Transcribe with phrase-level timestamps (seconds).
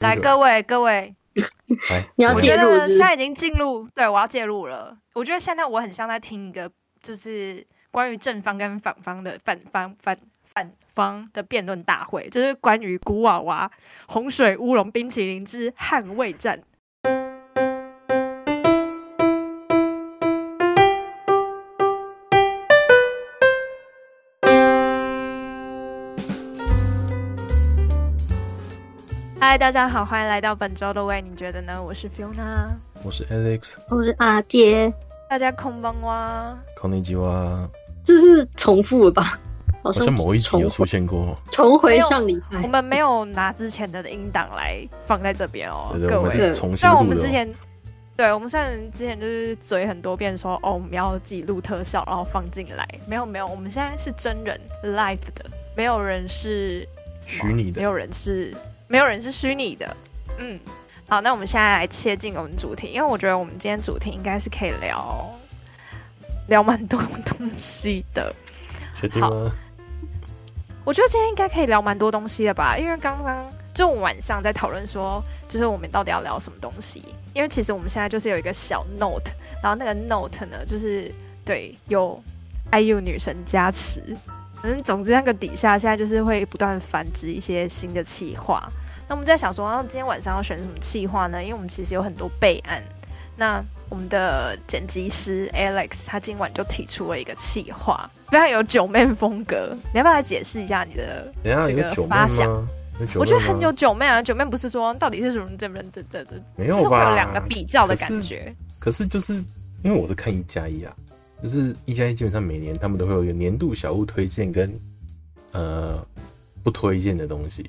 [0.00, 1.14] 来，各位各位，
[2.16, 2.96] 你要介入是不是？
[2.96, 4.96] 现在已经进入，对，我要介入了。
[5.12, 6.70] 我觉得现在我很像在听一个，
[7.02, 13.70] 就是关于正方跟反方的反方反反方的辩论大会，就是关于古娃娃
[14.06, 16.62] 洪水乌龙冰淇淋之捍卫战。
[29.50, 31.82] 嗨，大家好，欢迎来到本周的喂，你觉得呢？
[31.82, 32.68] 我是 Fiona，
[33.02, 34.94] 我是 Alex，我是阿杰，
[35.28, 37.68] 大家空邦哇，空尼基哇，
[38.04, 39.40] 这是重复了吧？
[39.82, 47.52] 好像某一集有出现过，重回上礼拜，我们没有拿之前的音档来放在这边哦，对对各位，对重新虽然我们之前，
[48.16, 56.88] 对我们虽然之前就是嘴很多遍说哦，我们要自己录特效，然后放进来，没有没有，我们现在是真人 live 的，没有人是
[57.20, 58.56] 虚拟的，没有人是。
[58.90, 59.96] 没有人是虚拟的，
[60.38, 60.58] 嗯，
[61.08, 65.30] 好，那我们现在来切进我们主题，因为我觉得我们今天主题应该是可以聊
[66.48, 68.34] 聊蛮多东西的。
[69.00, 69.28] 确定吗？
[69.28, 69.50] 好，
[70.84, 79.30] 我觉得今天应该可以聊蛮多东西的吧，因为刚刚就我晚上在讨论说，就是我们到底要聊什么东西，因为其实我们现在就是有一个小 note，
[79.62, 82.20] 然后那个 note 呢，就是对有
[82.72, 84.02] IU 女神加持。
[84.62, 88.68] 嗯，总之那个底下现在就是会不断繁殖一些新的企划。
[89.10, 91.42] 那我们在想说，然后今天晚上要选什么企划呢？
[91.42, 92.80] 因为我们其实有很多备案。
[93.36, 99.76] 那我们的剪辑师 Alex 他今晚就提出了一个企划，非常有九妹风格。
[99.92, 102.48] 你要不要来解释一下你的这个发想？
[103.16, 106.78] 我觉得很有九妹啊，九妹不是说到底是什么这么的的的，没有吧？
[106.78, 108.54] 就是会有两个比较的感觉。
[108.78, 109.42] 可是，可是就是
[109.82, 110.94] 因为我是看一加一啊。
[111.42, 114.72] 就是一加一，基本上每年他们都会有一个年度小物推荐跟
[115.50, 116.06] 呃
[116.62, 117.68] 不推荐的东西。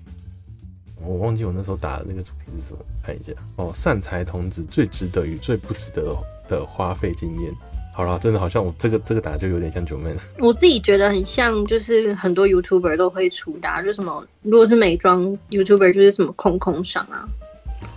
[1.06, 3.72] 我忘记我那时候打的那个主题是什么，看一下哦。
[3.74, 6.16] 善财童子最值得与最不值得
[6.48, 7.54] 的花费经验。
[7.94, 10.14] 好了，真的好像我这个这个打就有点像九妹。
[10.40, 17.28] 我自己觉得很像，就是很多 YouTuber 都会出打，就什么如果是美妆 YouTuber 就是什么空空赏啊，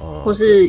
[0.00, 0.68] 哦，或是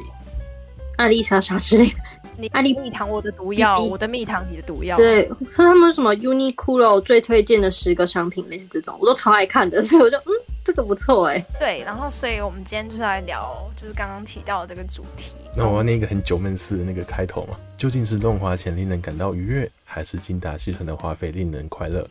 [0.97, 1.95] 艾丽莎莎之类的。
[2.37, 4.97] 你安利蜜糖，我的毒药，我的蜜糖，你的毒药。
[4.97, 10.31] 对，说他们什么 Uniqlo 最推荐的十个商品类似这种，我都超爱看的，所以我就嗯，
[10.65, 11.39] 这个不错哎。
[11.59, 15.35] 对，然后所以我们今天就是来聊，就是刚刚提到的这个主题。
[15.55, 17.55] 那我要念一个很九闷式的那个开头嘛？
[17.77, 22.05] 究竟是乱花钱令人感到愉悦，还是精打细算的花费令人快乐？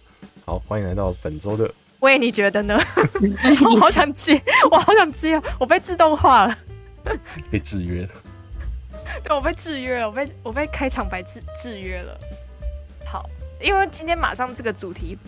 [0.47, 1.71] 好，欢迎来到本周的。
[1.99, 2.79] 喂，你觉得呢？
[3.65, 4.41] 我好想接，
[4.71, 6.59] 我好想接，我被自动化了，
[7.51, 8.09] 被制约了。
[9.23, 12.19] 对，我被制约了，我被我被开场白制制约了。
[13.05, 13.29] 好，
[13.61, 15.19] 因为今天马上这个主题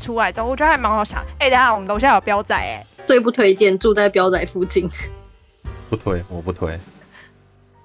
[0.00, 1.20] 出来之后，我觉得还蛮好想。
[1.38, 4.88] 哎、欸，等下我们楼下有标仔，哎，最不推荐住在标仔附近。
[5.90, 6.78] 不推，我不推。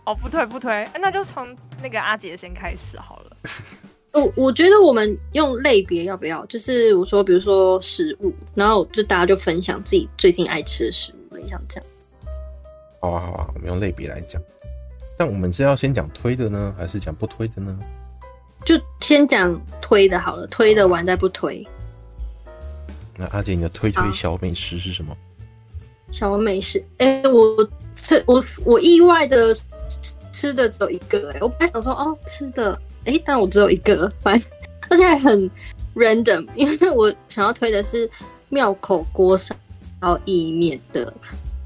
[0.05, 1.47] 哦，不推不推，那就从
[1.81, 3.37] 那个阿杰先开始好了。
[4.13, 6.45] 我我觉得我们用类别要不要？
[6.45, 11.89] 就是我说，比如说食物，然后就大家就分享自己最近爱吃的食物，像这样。
[13.01, 14.41] 好啊好啊，我们用类别来讲。
[15.17, 17.77] 但我们是要先讲推的呢，还是讲不推的呢？
[18.63, 21.65] 就先讲推的好了，推的完再不推。
[23.17, 25.15] 那阿姐，你的推推小美食是什么？
[26.11, 29.55] 小美食，哎、欸，我吃我我意外的
[30.31, 32.73] 吃的只有一个、欸，哎，我本来想说哦吃的，
[33.05, 34.49] 哎、欸，但我只有一个，反正
[34.89, 35.49] 而且还很
[35.95, 38.09] random，因为我想要推的是
[38.49, 39.55] 庙口锅烧
[40.25, 41.13] 意面的，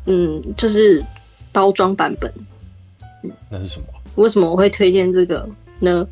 [0.05, 1.03] 嗯，就是
[1.51, 2.33] 包装版本。
[3.49, 3.85] 那是什么？
[4.15, 5.47] 为什么我会推荐这个
[5.79, 6.07] 呢？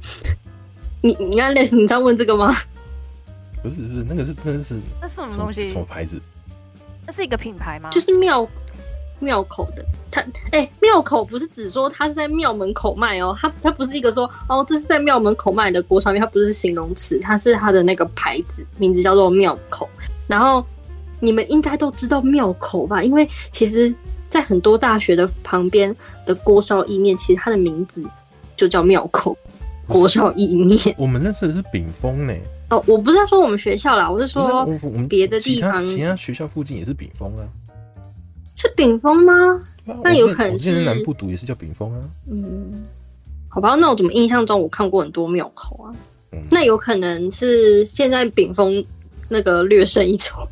[1.02, 2.56] 你你看类似你在问这个吗？
[3.62, 5.69] 不是不是，那个是那个是那是什么东西？
[5.69, 6.22] 什么牌子？
[7.06, 7.90] 那是一个品牌吗？
[7.90, 8.47] 就是庙
[9.19, 9.85] 庙口的。
[10.12, 19.89] 它哎，庙口不是只说它是在庙门口卖哦，它它不是一个说哦，这是在庙门口卖的锅烧面，它不是形容词，它是它的那个牌子，名字叫做庙口。
[20.28, 20.66] 然后
[21.19, 23.03] 你们应该都知道庙口吧？
[23.03, 23.94] 因为其实。
[24.29, 25.95] 在很多大学的旁边
[26.25, 28.04] 的锅烧意面，其实它的名字
[28.57, 29.36] 就叫庙口
[29.88, 30.94] 锅烧意面。
[30.98, 32.33] 我们认识的是炳峰呢。
[32.69, 34.68] 哦，我不是在说我们学校啦，我是说
[35.08, 37.48] 别的地方其，其他学校附近也是炳峰啊。
[38.56, 39.34] 是炳丰吗？
[40.04, 40.75] 那有可能是。
[40.75, 42.00] 是南部读也是叫炳峰啊。
[42.30, 42.86] 嗯，
[43.48, 45.96] 好吧，那我怎么印象中我看过很多庙口啊？
[46.34, 48.84] 嗯、那有可能是现在炳峰
[49.30, 50.46] 那个略胜一筹，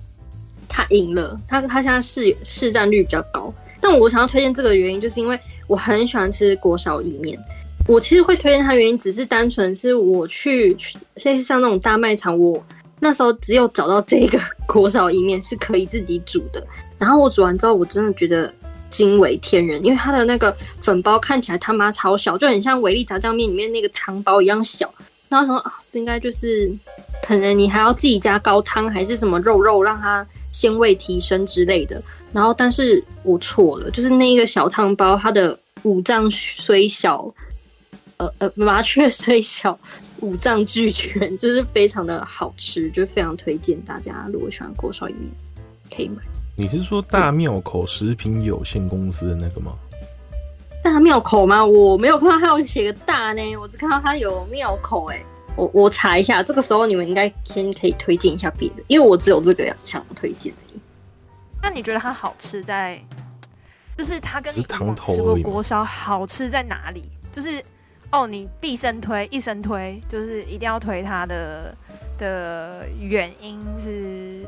[0.70, 3.54] 他赢了，他他现在市市占率比较高。
[3.82, 7.38] 但我想要推荐这个原因，就是因为我很喜欢吃锅烧意面。
[7.88, 10.76] 我其实会推荐它原因，只是单纯是我去，
[11.18, 12.62] 现在像那种大卖场，我
[13.00, 16.66] 那时候只有找到这个锅烧意面是可以自己煮的。
[16.98, 18.52] 然后我煮完之后，我真的觉得
[18.90, 24.92] 惊为天人，因为它的那个粉包看起来他妈超小，就很像维力炸酱面里面那个汤包一样小。
[25.30, 26.72] 然后说啊，这应该就是
[27.22, 32.02] 可能你还要自己加高汤，还是什么肉肉让它鲜味提升之类的。
[32.31, 37.31] 然后，但是我错了，就是那一个小汤包，它的五脏虽小，
[38.18, 39.78] 呃 呃，麻雀虽小，
[40.22, 45.30] 五脏俱全，就是非常的好吃，就非常推荐大家，如果喜欢锅烧意面，
[45.96, 46.22] 可以买。
[46.58, 49.74] 你是说大庙口食品有限公司的那个吗？
[50.82, 51.66] 大庙口吗？
[51.66, 55.08] 我没有看到他有写个大呢，我只看到他有庙口。
[55.12, 55.22] 哎，
[55.58, 60.54] 我我查一下，这个时候你们应该先可以推荐一下别的，因为我只有这个想推荐。
[61.62, 63.04] 那你觉得它好吃在，
[63.98, 67.04] 就是它跟吃过锅烧好吃在哪里？
[67.34, 67.62] 就是
[68.12, 71.75] 哦，你必生推，一生推，就是一定要推它的
[72.18, 74.46] 的原因是，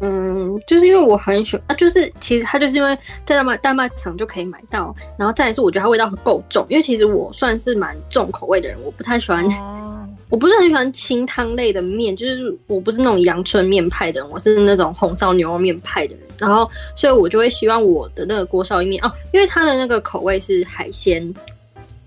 [0.00, 2.94] 嗯，就是因为我很喜欢啊，就是其实它就是因为
[3.24, 9.44] 在大卖大卖场就可以买到，然后再来是我觉得它味道很够重，因为其实我算是蛮重口味的人，我不太喜欢。
[9.60, 9.80] 哦
[10.30, 16.24] 我不是很喜欢清汤类的面，就是我不是那种阳春面派的人，我是那种红烧牛肉面派的人。
[16.38, 21.32] 然后，所以我就会希望我的那个锅烧意面哦，因为它的那个口味是海鲜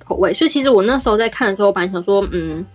[0.08, 2.66] 口味，所以其实我那时候在看的时候，我本来想说，嗯，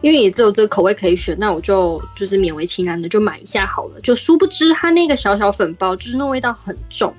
[0.00, 4.00] 因为也只有这个口味可以选，那我就就是勉为其难的就买一下好了。
[4.02, 7.12] 就殊不知它那个小小粉包，就是那味道很重，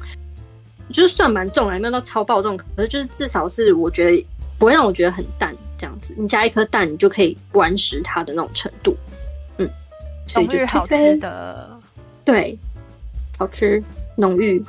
[0.89, 4.25] 就是算蛮重，还没有到超爆重，可是就是至少是我觉得
[4.59, 5.55] 不会让我觉得很淡。
[5.77, 8.95] 这样子，你加一颗蛋，你就可以完食它的那种程度。
[9.57, 9.67] 嗯，
[10.35, 11.79] 浓郁好吃的，
[12.23, 12.55] 对，
[13.35, 13.83] 好吃
[14.15, 14.63] 浓郁。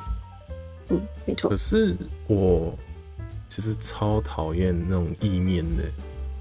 [0.89, 1.51] 嗯，没错。
[1.51, 1.95] 可是
[2.25, 2.75] 我
[3.55, 5.83] 其实超讨厌那种意面的，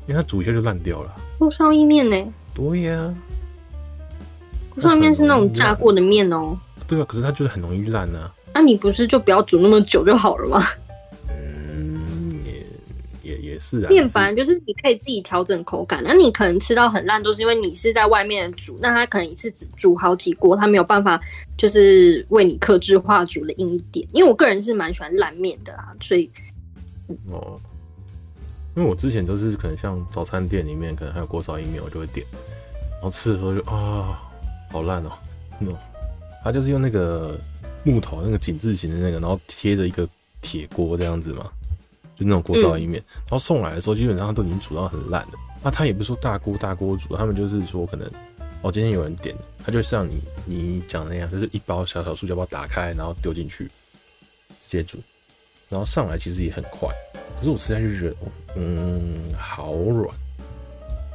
[0.07, 1.15] 因为它煮一下就烂掉了。
[1.37, 2.17] 锅烧意面呢？
[2.55, 3.15] 对呀，
[4.71, 6.59] 锅烧面是那种炸过的面哦。
[6.89, 8.33] 对啊，可是它就是很容易烂啊。
[8.55, 10.65] 那、啊、你不是就不要煮那么久就好了吗
[13.23, 13.59] 也也？
[13.59, 16.03] 是啊，面粉就是你可以自己调整口感。
[16.03, 21.21] 那你可能吃到很烂，都是因为你是在外面煮，那他可能一次只煮好几锅，他没有办法
[21.59, 24.09] 就是为你克制化煮的硬一点。
[24.13, 26.31] 因为我个人是蛮喜欢烂面的啦，所以
[27.29, 27.61] 哦，
[28.77, 32.27] 因为我之前都是可能像早餐店里面可能还有锅烧意面，我就会点，
[32.93, 34.23] 然后吃的时候就啊，
[34.71, 35.11] 好烂哦，
[35.59, 35.77] 那种。
[36.45, 37.39] 它就是用那个
[37.85, 40.09] 木头那个井字形的那个，然后贴着一个
[40.41, 41.51] 铁锅这样子嘛。
[42.15, 45.33] 就那种锅烧意面，然后送来的时候，基本上都已经煮到很烂了。
[45.63, 48.07] 那他也不是说大锅大锅煮，他们就是说可能
[48.61, 49.35] 哦，今天有人点，
[49.65, 54.99] 他就像你你讲那样，就是一包小小塑胶包打开，然后丢进去直接煮，
[55.73, 56.89] 然后上来其实也很快。
[57.39, 58.17] 可是我实在是觉得，
[58.55, 60.09] 嗯，好软。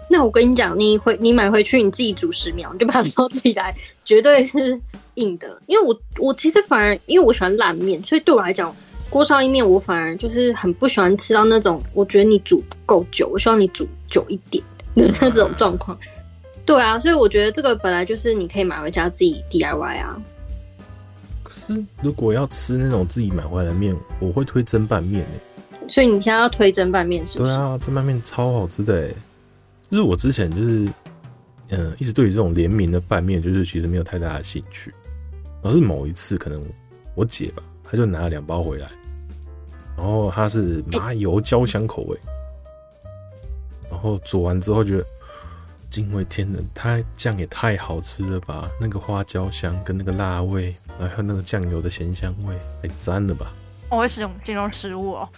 [0.10, 3.74] 那我跟你讲，你回你买回去你自己煮十秒，你就把它捞起来，
[4.04, 4.78] 绝对是
[5.14, 5.62] 硬的。
[5.68, 8.76] 因为我我其实反而因为我喜欢烂面，所以对我来讲。
[9.10, 14.62] 锅烧意面，我反而就是很不喜欢吃到那种，我觉得你煮不够久，我希望你煮久一点
[14.96, 15.98] 的那种状况。
[16.66, 20.22] 对啊，所以我觉得这个本来就是你可以买回家自己 DIY 啊。
[22.02, 25.26] 如果要吃那种自己买回来的面，我会推蒸拌面。
[25.90, 27.50] 所以你现在要推蒸拌面是不是？
[27.50, 29.16] 对啊，蒸拌面超好吃的诶。
[29.90, 30.90] 就是我之前就是
[31.70, 34.94] 嗯，一直对于这种联名的拌面，就是其实没有太大的兴趣。
[35.64, 36.64] 而是某一次，可能
[37.16, 37.64] 我姐吧。
[37.90, 38.90] 她就拿了两包回来，
[39.96, 42.20] 然后它是麻油焦香口味，
[43.90, 45.06] 然后煮完之后觉得
[45.90, 48.70] 惊为天人，它酱也太好吃了吧！
[48.78, 53.52] 那个花椒香跟那个辣味，然后还有那个酱油的咸香味，太赞了吧！
[53.90, 55.30] 我会使用形容食物哦。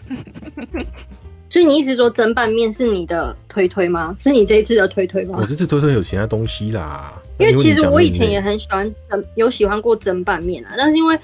[1.50, 4.16] 所以你一直说蒸拌面是你的推推吗？
[4.20, 5.38] 是你这一次的推推吗？
[5.42, 11.20] 我这次推推有其他东西啦，因为其实我以前也很喜欢蒸，有喜欢过蒸拌面啊，但是因为。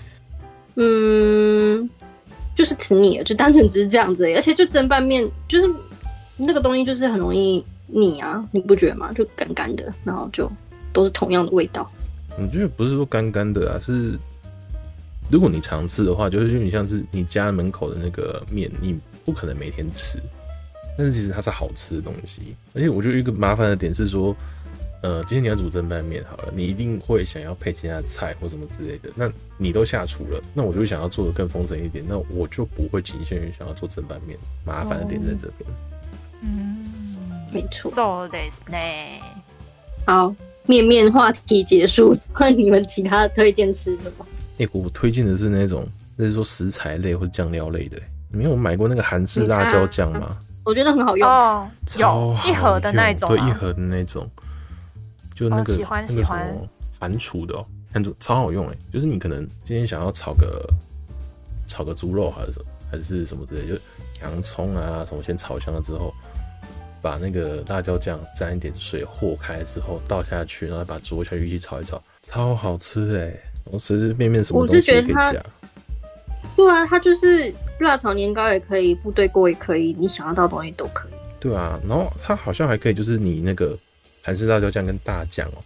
[0.77, 1.89] 嗯，
[2.53, 5.73] 就是吃腻了，就单纯只是这样子，而且就蒸拌面，就是
[6.35, 9.09] 那个东西就是很容易腻啊，你不觉得吗？
[9.13, 10.51] 就干干的，然后就
[10.91, 11.89] 都是同样的味道。
[12.37, 14.17] 我觉得不是说干干的啊，是
[15.29, 20.19] 如果你常吃的话，就是有点像是你家门口的那个面，你不可能每天吃，
[20.97, 22.55] 但是其实它是好吃的东西。
[22.73, 24.35] 而且我觉得一个麻烦的点是说。
[25.01, 29.09] 呃，今天你要煮蒸拌面好了，你一定会想要配其他的菜或什么之类的。
[29.13, 34.35] 那你都下厨了，那我就想要做的更丰盛一点，那我就不会仅限于想要做蒸拌面。
[34.65, 35.69] 麻烦的点在这边。
[36.41, 36.87] 嗯，
[37.53, 37.91] 没错。
[37.91, 38.77] So this 呢？
[40.07, 40.33] 好，
[40.67, 44.25] 面面话题结束，换你们其他的推荐吃的吧。
[44.57, 47.97] 哎、欸，我推荐的是那种，那是说食材类或酱料类的。
[48.29, 50.37] 你们有买过那个韩式辣椒酱吗？
[50.63, 54.29] 我觉得很好用哦，有一盒的那种、啊，对，一盒的那种。
[55.35, 58.75] 就那个、哦、喜欢什么反刍的哦，韩厨超好用哎！
[58.91, 60.65] 就是你可能今天想要炒个
[61.67, 63.73] 炒个猪肉还是什么还是什么之类，就
[64.21, 66.13] 洋葱啊什么先炒香了之后，
[67.05, 73.31] 把那个辣椒酱沾一点水和开之后倒下去，然后把猪肉下去一起炒一炒，超好吃哎！
[73.65, 75.45] 我随随便便什么东西都可以加。
[76.55, 81.11] 对啊，它就是辣炒年糕也可以，部队锅也可以，你想要到的东西都可以。
[81.39, 83.77] 对啊，然后它好像还可以，就是你那个
[84.23, 85.61] 韩式辣椒酱跟大酱哦，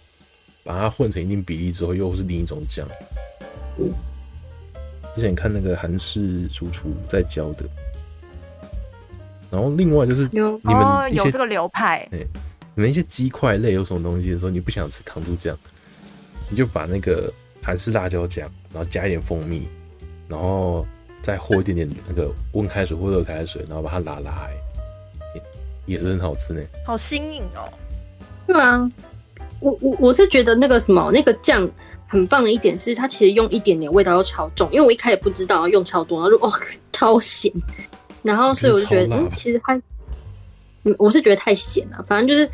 [0.66, 2.86] 把它混成一定比例之后，又是另一种酱。
[3.78, 3.90] 嗯，
[5.16, 7.64] 之前看那个韩式主厨在教的。
[9.52, 12.26] 然后另外就是你们、哦、有这个流派，对，
[12.76, 15.58] 你们一些鸡块类有什么东西的时候，你不想吃糖醋酱，
[16.50, 17.32] 你就把那个
[17.64, 19.68] 韩式辣椒酱，然后加一点蜂蜜，
[20.28, 20.86] 然后
[21.22, 24.50] 再和一点点那个温开水或热开水，然后把它拉拉。
[25.86, 27.66] 也是很好吃呢，好新颖哦。
[28.46, 28.88] 对啊，
[29.60, 31.68] 我我我是觉得那个什么那个酱
[32.06, 36.60] 很棒的一点是，它其实用一点点味道都超重，因为我一开始不知道要用超多，然后就哇
[36.92, 37.52] 超咸，
[38.24, 39.76] 然后所以我就觉得嗯，其实它，
[40.84, 42.04] 嗯，我是觉得太咸了。
[42.08, 42.50] 反正就是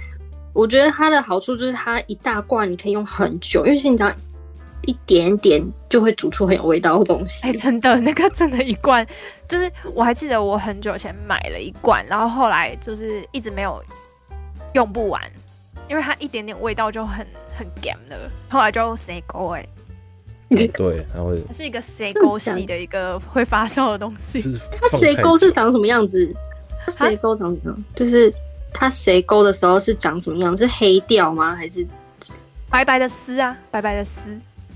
[0.53, 4.11] 我觉得它的好处就是它一大罐你可以用很久，因为是你知道。
[4.87, 7.43] 一点点就会煮出很有味道的东西。
[7.47, 9.03] 哎、欸，真的， 那个真的，一罐
[9.49, 13.83] 就是我还记得我很久前买了一罐，然后后来就是一直没有
[14.75, 15.19] 用不完，
[15.89, 17.25] 因为它一点点味道就很
[17.57, 18.31] 很咸了。
[18.47, 19.67] 后来就生勾哎，
[20.67, 24.41] 对，然后它是一个谁勾系的一个会发酵的东西。
[24.81, 26.33] 它谁勾是长什么样子？
[26.85, 27.75] 它生勾长什么？
[27.95, 28.33] 就是
[28.73, 30.57] 它谁勾的时候是长什么样？
[30.57, 31.55] 是黑掉吗？
[31.55, 31.85] 还是
[32.69, 33.57] 白白的丝啊？
[33.71, 34.19] 白白的丝。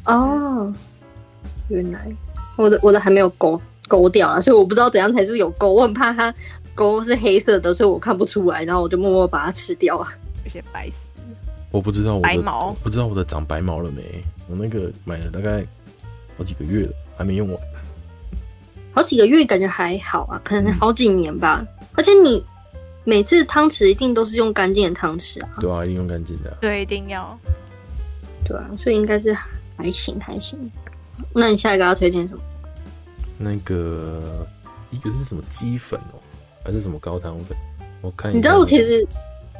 [0.05, 0.74] 哦，
[1.67, 2.07] 原来
[2.55, 5.71] 我的我的还没有勾勾掉啊，所以我不知道怎样才是有勾。
[5.74, 6.33] 我很怕它
[6.74, 10.12] 勾是黑色的，所以我看不出来，然后我就默默把它吃掉啊。
[10.45, 11.03] 有些白丝，
[11.69, 14.01] 我不知道我的白毛，不知道我的长白毛了没？
[14.50, 15.63] 我那个买了大概
[16.38, 17.58] 好几个月了，还没用完。
[18.91, 21.60] 好几个月感觉还好啊，可能好几年吧。
[21.62, 22.44] 嗯、而且你
[23.03, 25.50] 每次汤匙一定都是用干净的汤匙啊？
[25.62, 26.58] 对啊，一定用干净的。
[26.60, 27.38] 对，一定要。
[28.44, 29.38] 对啊，所以应该是。
[29.82, 30.60] 还行还行，
[31.34, 32.44] 那你下一个要推荐什么？
[33.38, 34.46] 那个
[34.91, 36.20] 一个是什么鸡粉哦，
[36.65, 37.58] 还是什么高汤粉？
[38.01, 39.08] 我看你知道我其实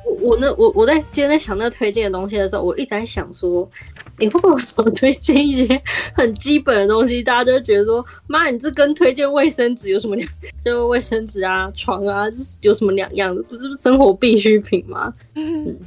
[0.10, 3.70] 我我那我我在今天在想那个推荐的东西的时候，我一直在想说，
[4.18, 5.82] 你会不会我推荐一些
[6.14, 10.30] 很基本的东西，大家就会觉得说，妈，你这跟推荐卫生纸有什么两？
[10.64, 13.42] 就卫生纸啊、床啊，这是有什么两样的？
[13.44, 15.14] 不是生活必需品吗？
[15.36, 15.78] 嗯。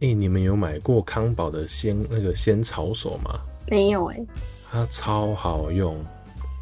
[0.00, 3.40] 哎、欸，你们有买过康宝的仙那个仙草手吗？
[3.68, 4.26] 没有哎、欸，
[4.70, 5.96] 它超好用，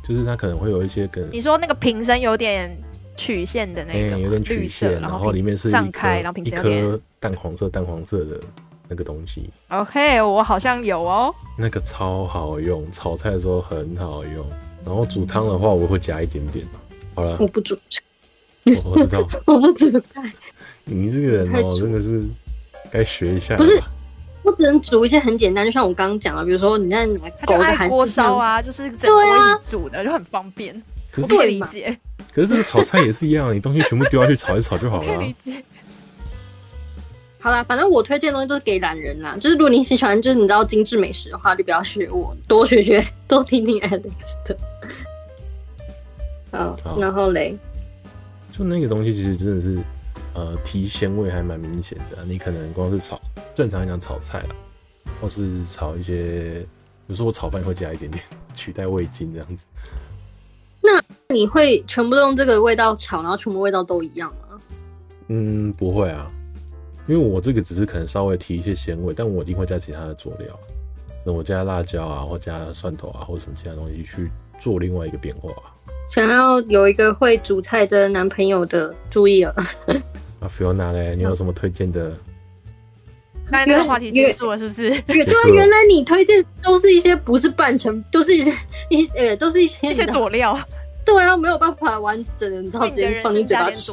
[0.08, 2.76] 就是它可能会有一些跟你说那个瓶身有点
[3.16, 8.40] 曲线的那个、欸，有点曲线，然后里面是胀开，然后一颗淡黄色、淡黄色的
[8.88, 9.50] 那个东西。
[9.68, 14.46] OK，我好像有哦，那个超好用，炒菜的时候很好用，
[14.84, 16.66] 然后煮汤的话我会加一点点。
[17.14, 17.78] 好了，我不煮，
[18.84, 20.32] 我不知道， 我不煮菜。
[20.84, 22.22] 你这个人哦，真的是
[22.90, 23.80] 该学一下，不是。
[24.42, 30.74] 我只能煮一些很简单，就像我刚刚讲的，比如说你在拿锅锅烧啊，就是整锅一起煮的，啊、就很方便。
[31.14, 31.98] 可是我理解。
[32.32, 35.34] 可是这个炒菜也是一样，你东西全部丢下去炒一炒就好了。
[37.38, 39.36] 好啦，反正我推荐的东西都是给懒人啦。
[39.36, 44.02] 就是如果你喜欢，就是你知道精致美食的话，就不要学我，多学学，多听听 Alex
[44.46, 44.56] 的。
[46.52, 47.56] 嗯，然后嘞，
[48.50, 49.78] 就那个东西其实真的是。
[50.36, 52.24] 呃，提鲜味还蛮明显的。
[52.26, 53.20] 你可能光是炒，
[53.54, 54.56] 正常来讲炒菜啦，
[55.20, 56.66] 或是炒一些，
[57.06, 58.20] 比如说我炒饭会加一点点
[58.52, 59.64] 取代味精这样子。
[60.84, 61.02] 那
[61.34, 64.60] 你会全部都用这个味道炒，然后全部味道都一样吗？
[65.28, 66.30] 嗯，不会啊，
[67.08, 70.48] 因为我这个只是可能稍微提一些鲜味，但我一定会加其他的佐料。
[71.24, 75.50] 那我加辣椒啊，或加蒜头啊，或什么其他东西去做另外一个变化。
[76.06, 79.54] 想要有一个会煮菜的男朋友的，注意了。
[80.40, 82.12] 啊，Fiona 嘞，你有什么推荐的？
[83.50, 84.88] 刚才那个话题结束了，是不是？
[85.02, 88.52] 对啊，原来你推荐都是一些不是半成，都是一些
[88.88, 90.58] 一呃，都是一些一些佐料。
[91.04, 93.92] 对啊，没有办法完整的，你知道直接放进嘴巴吃。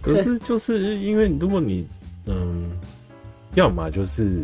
[0.00, 1.86] 可是就是因为如果你
[2.26, 2.70] 嗯，
[3.54, 4.40] 要么就是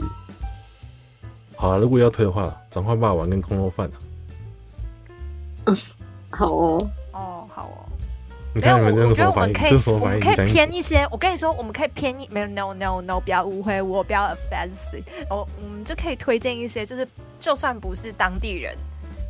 [1.54, 3.96] 好了，如果要推的话，转换霸王跟空肉饭啊。
[5.66, 5.76] 嗯，
[6.30, 6.90] 好哦。
[8.54, 11.06] 没有，我觉得我们可以，我们可以偏一些。
[11.10, 15.02] 我跟你说，我们可以偏一，没有，no no no，不要误会我，不要 offensive。
[15.28, 17.06] 我我们就可以推荐一些，就是
[17.40, 18.72] 就算不是当地人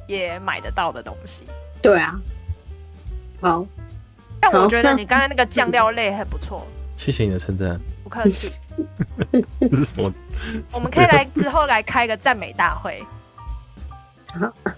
[0.07, 1.45] 也买得到的东西。
[1.81, 2.21] 对啊，
[3.41, 3.67] 好。
[4.41, 6.67] 但我觉得你刚才那个酱料类还不错。
[6.99, 8.51] 谢谢你的称赞，不客气。
[9.59, 10.13] 这是什么？
[10.75, 13.03] 我们可以来之后来开个赞美大会。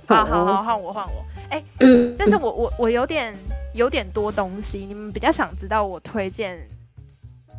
[0.07, 1.26] 好好好，换我换我。
[1.51, 3.35] 哎、欸，嗯，但是我我我有点
[3.75, 6.59] 有点多东西，你们比较想知道我推荐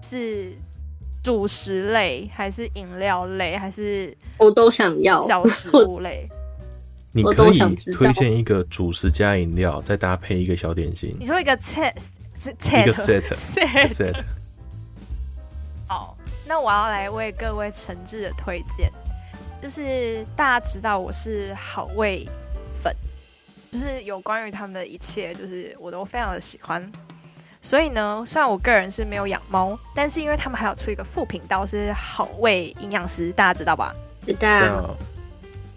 [0.01, 0.51] 是
[1.23, 6.27] 主食类还是饮料类还是我都想要小食物类？
[7.13, 7.57] 你可以
[7.93, 11.15] 推荐一个主食加饮料，再搭配一个小点心。
[11.19, 11.93] 你说一个 set
[12.39, 14.23] set 一个 set set set。
[15.87, 16.15] 好，
[16.45, 18.91] 那我要来为各位诚挚的推荐，
[19.61, 22.46] 就是大家知道我是好味粉，
[23.71, 26.91] 就是有关于他们的一切，就是我都非常的喜欢。
[27.61, 33.93] 所以呢，虽然我个人是没有养猫，但是因为他们还有出一个副频道是好味营养师，大家知道吧？
[34.25, 34.95] 知道。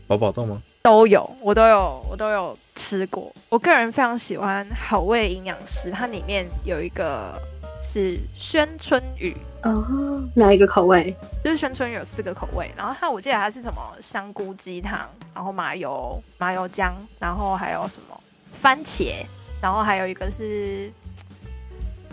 [0.06, 0.60] 宝宝豆吗？
[0.82, 3.32] 都有，我都有，我都有吃过。
[3.48, 7.40] 我个人非常喜欢好味营养师，它里面有一个
[7.82, 11.14] 是宣春雨哦，哪一个口味？
[11.42, 18.20] 就是宣春雨有四个口味，然后它我记得它是什么香菇鸡汤，然后麻油麻油姜，然后还有什么
[18.54, 19.24] 番茄，
[19.60, 20.90] 然后还有一个是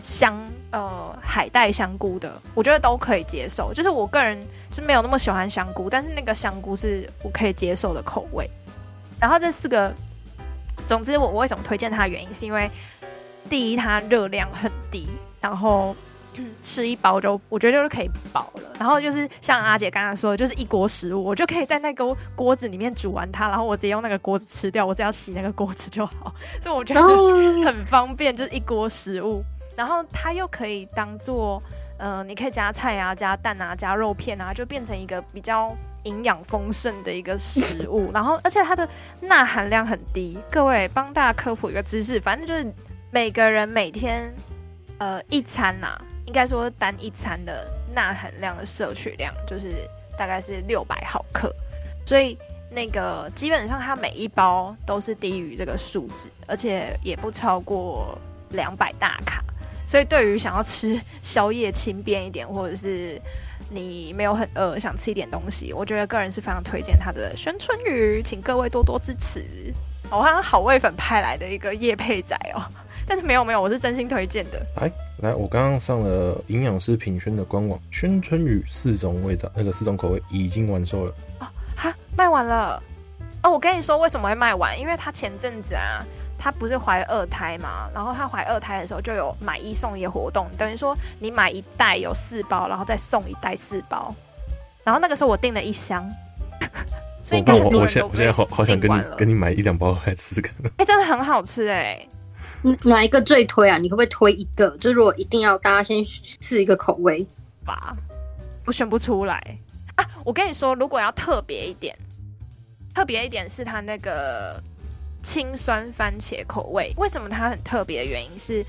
[0.01, 0.37] 香
[0.71, 3.73] 呃海带香菇的，我觉得都可以接受。
[3.73, 4.37] 就是我个人
[4.71, 8.49] 就没有那么喜欢香菇，但是那个香菇是我可以接受的口味。
[9.19, 9.93] 然后这四个，
[10.85, 12.69] 总之我我为什么推荐它的原因，是因为
[13.49, 15.07] 第一它热量很低，
[15.41, 15.95] 然后
[16.61, 18.61] 吃一包就我觉得就是可以饱了。
[18.79, 26.33] 然后就是像阿姐刚刚说的，就是一锅食物，我就可以在那个锅子里面煮完它，然后我直接用那个锅子吃掉，我只要洗那个锅子 就好。
[26.61, 27.01] 所以我觉得
[27.63, 29.43] 很方便，就是一锅食物。
[29.75, 31.61] 然后它又可以当做，
[31.97, 35.75] 呃，你可以加菜啊、加蛋啊、加肉片啊，就变成一个比较。
[36.03, 38.87] 营养丰盛的一个食物，然后而且它的
[39.19, 40.37] 钠含量很低。
[40.49, 42.73] 各位帮大家科普一个知识，反正就是
[43.11, 44.33] 每个人每天
[44.97, 49.87] 呃一餐呐、应该说单一餐的钠含量的摄取量就是
[50.17, 51.53] 大概是六百毫克，
[52.05, 52.37] 所以
[52.69, 58.17] 那个基本上它每一包都是低于这个数值，而且也不超过
[58.49, 59.43] 两百大卡。
[59.87, 63.21] 所以对于想要吃宵夜轻便一点，或者是
[63.69, 69.73] 你没有很饿，想吃一点东西，我觉得个人是非常推荐它的宣春雨，请各位多多支持。
[70.09, 72.61] 我好像好味粉派来的一个业配仔哦，
[73.07, 74.61] 但是没有没有，我是真心推荐的。
[74.75, 74.91] 来
[75.21, 81.13] 来，我刚刚上了营养师品轩的官网，宣春雨四种味道，那个四种口味已经完售了。
[81.39, 82.83] 哦，哈，卖完了。
[83.41, 86.05] 哦，我跟你说为什么会卖完，因为他前阵子啊。
[86.39, 87.89] 她不是怀二胎嘛？
[87.95, 94.13] 然后她怀二胎的时候就有买一送一的活动，等于说你买一袋有四包，然后再送一袋四包。
[94.83, 96.07] 然后那个时候我订了一箱，
[97.23, 100.53] 所以我我我现我现在好好想跟你跟你买一两包来吃看。
[100.63, 102.09] 哎、欸，真的很好吃哎、欸！
[102.83, 103.77] 哪一个最推啊？
[103.77, 104.69] 你可不可以推一个？
[104.77, 107.25] 就如果一定要大家先试一个口味
[107.65, 107.95] 吧，
[108.65, 109.41] 我选不出来
[109.95, 110.05] 啊！
[110.23, 111.97] 我跟你说，如果要特别一点，
[112.93, 114.61] 特别一点是它那个。
[115.23, 118.63] 青酸番茄口味，为什么它很特别的原因是，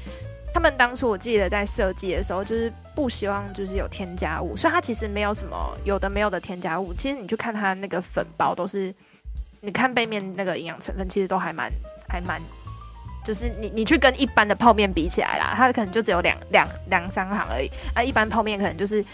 [0.53, 6.93] 他们当初我记得在设计的时候，就是不希望就是有添加物，所以它其实没有什么有的没有的添加物。
[6.95, 8.93] 其实你去看它那个粉包，都是
[9.61, 11.71] 你看背面那个营养成分，其实都还蛮
[12.09, 12.43] 还蛮，
[13.29, 19.05] 就是你你去跟一般的泡面比起来啦，它可能就只有两两两三行而已啊，一般泡面可能就是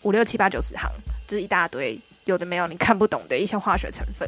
[0.00, 0.90] 五六七八九十行，
[1.28, 4.26] 就是一大堆有的没有你看不懂的一些化学成分。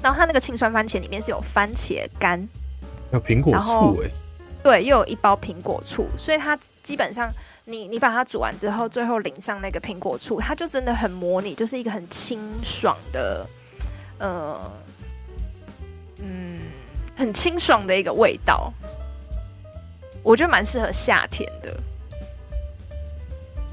[0.00, 2.48] 然后它那个青酸番茄里面是有番茄干，
[3.12, 4.10] 有苹果醋哎，
[4.62, 7.28] 对，又有一包苹果醋，所以它基本上
[7.64, 13.44] 你你把它煮完之后，最后淋上那个苹果醋，它就真的很模拟，就是一个很清爽的，
[14.18, 14.70] 呃，嗯，
[17.18, 18.72] 很清爽的一个味道，
[20.22, 21.76] 我觉得蛮适合夏天的。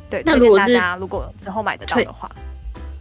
[0.10, 2.30] 对，推荐大家如果之后买得到的话。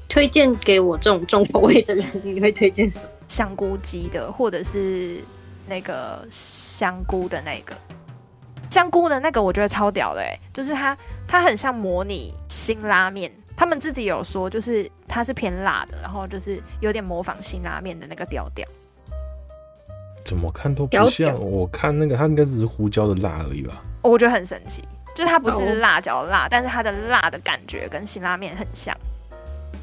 [0.07, 3.11] 推荐给我这种重口味的人，你会推荐什么？
[3.27, 5.19] 香菇鸡的，或者是
[5.67, 7.75] 那个香菇的那个
[8.71, 10.39] 香菇的那个，我觉得超屌的哎！
[10.53, 13.33] 就是它，它很像模拟辛拉面。
[13.57, 18.65] 他们自己有说，就是它是偏辣的，然后就是有点模仿辛拉面的那个调调。
[20.25, 21.39] 怎么看都不像。
[21.41, 23.83] 我看那个，它应该只是胡椒的辣而已吧？
[24.03, 24.83] 我觉得很神奇，
[25.15, 28.97] 就是它不是辣椒辣，哦、但是它的辣的感觉跟辛拉面很像。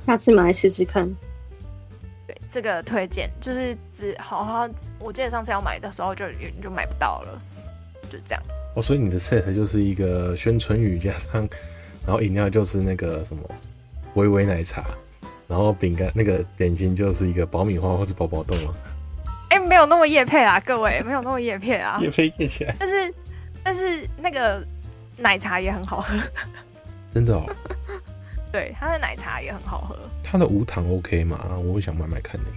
[0.07, 1.07] 下次买来试试看。
[2.27, 6.25] 对，这个推荐就是只好好，我记得上次要买的时候就
[6.61, 7.41] 就买不到了，
[8.09, 8.43] 就这样。
[8.75, 11.47] 哦，所以你的 set 就是一个宣春雨加上，
[12.05, 13.43] 然后饮料就是那个什么
[14.13, 14.85] 微微奶茶，
[15.47, 18.73] 然后饼干那个点心就是一个爆米花或是宝宝豆吗？
[19.51, 22.73] 哎、欸，没有那么叶配啊，各位没有那么叶配啊，叶配叶起来。
[22.79, 23.13] 但是
[23.61, 24.65] 但是那个
[25.17, 26.15] 奶茶也很好喝，
[27.13, 27.43] 真的哦。
[28.49, 29.97] 对，它的奶茶也很好喝。
[30.23, 31.37] 它的无糖 OK 吗？
[31.65, 32.47] 我会想买买看呢。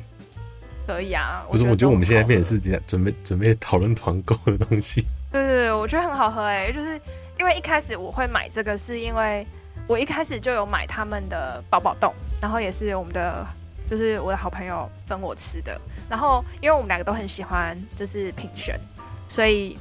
[0.87, 1.45] 可以啊。
[1.51, 5.05] 不是，我觉得我们现在变成是准备准备讨论团购的东西。
[5.33, 7.01] 对对对，我觉得很好喝哎，就是
[7.41, 9.45] 因为一开始我会买这个，是因为
[9.89, 13.45] 我一开始就有买他们的宝宝冻，然后也是我们的，
[13.89, 15.81] 就是我的好朋友分我吃的。
[16.09, 18.79] 然后因为我们两个都很喜欢，就是品选，
[19.27, 19.79] 所以，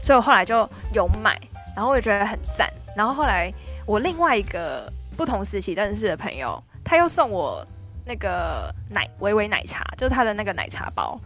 [0.00, 1.38] 所以我后来就有买，
[1.76, 2.72] 然后我也觉得很赞。
[2.96, 3.52] 然后后来
[3.86, 7.66] 我另外一个不同时期认识的朋友，他又送我
[8.06, 11.20] 那个奶维维奶茶，就是他的那个奶茶包。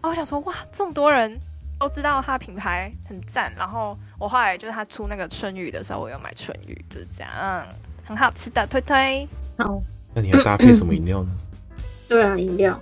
[0.00, 1.38] 然后我想说，哇，这么多人
[1.78, 3.52] 都知道他品牌很赞。
[3.56, 7.66] 然后我后来就是他出那个春雨的时候，我有买春雨，就是这样，
[8.04, 9.28] 很好吃的，推推。
[9.58, 9.82] 好，
[10.14, 11.30] 那你要搭配什么饮料呢？
[12.08, 12.80] 对啊，饮料。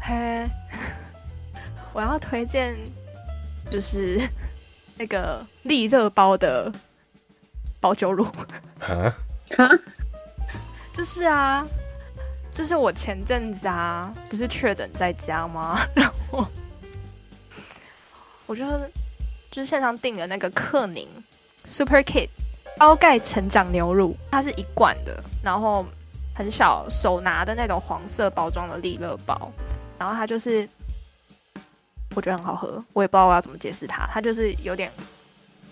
[0.00, 0.48] 嘿，
[1.92, 2.76] 我要推荐
[3.70, 4.20] 就是
[4.96, 6.72] 那个利乐包的。
[7.80, 8.26] 保酒乳
[8.80, 9.14] 啊，
[10.92, 11.64] 就是啊，
[12.52, 15.78] 就是我前阵子啊，不是确诊在家吗？
[15.94, 16.44] 然后
[18.46, 18.66] 我就
[19.48, 21.06] 就是线上订了那个克宁
[21.66, 22.30] Super Kid
[22.78, 25.84] 高钙成长牛乳，它是一罐的，然后
[26.34, 29.52] 很小手拿的那种黄色包装的利乐包，
[29.98, 30.68] 然后它就是
[32.14, 34.90] 我觉得很好喝，我也不知道我要怎么解释它，它就是有点。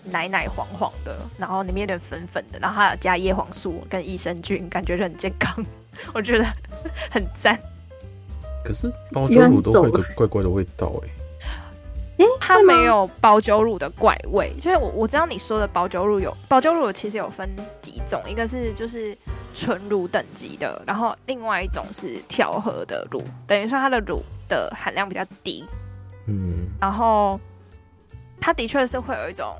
[0.09, 5.53] 奶奶黄黄的，然后里面有点粉粉的，然后还有加叶黄素跟益生菌，感觉就很健康，
[6.13, 6.45] 我觉得
[7.11, 7.59] 很赞。
[8.63, 11.13] 可是包装乳都会有个怪怪的味道哎、欸，
[12.39, 17.49] 它没有保酒乳的怪味，因为我我知道你说的保酒乳有保酒乳其实有分
[17.81, 19.17] 几种，一个是就是
[19.53, 25.65] 纯乳等级的，然后另外一种是调和的乳，等于说它的乳的含量比较低，
[26.27, 27.39] 嗯，然后
[28.39, 29.55] 它的确是会有一种。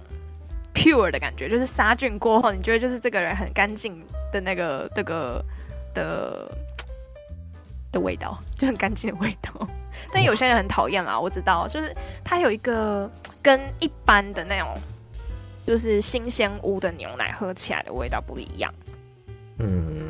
[0.74, 4.00] pure 的感觉，就是杀菌过后，你觉得就是这个人很干净
[4.32, 5.44] 的那个这个
[5.92, 6.48] 的
[7.92, 9.52] 的味道， 就很干净的味道。
[10.14, 13.10] 但有些人很讨厌啦，我知道，就是它有一个
[13.42, 14.70] 跟一般的那种
[15.66, 18.74] 就是新鲜屋的牛奶喝起来的味道不一样。
[19.60, 20.08] 嗯，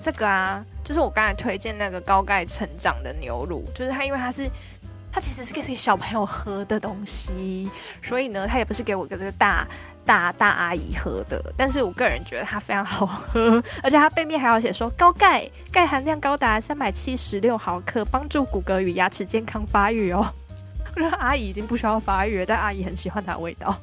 [0.00, 4.50] 这个啊，就是我刚才推荐那个高钙成长的牛乳，就是它，因为它是。
[5.16, 7.70] 它其实是给小朋友喝的东西，
[8.02, 9.64] 所以呢，它也不是给我个这个大
[10.04, 11.42] 大大阿姨喝的。
[11.56, 20.26] 但是我个人觉得它非常好喝， 而且它背面还要写说高钙，钙含量高达三百七十六毫克，帮助骨骼与牙齿健康发育哦。
[20.94, 23.76] 我觉得阿姨已经不需要发育了，但阿姨很喜欢它的味道。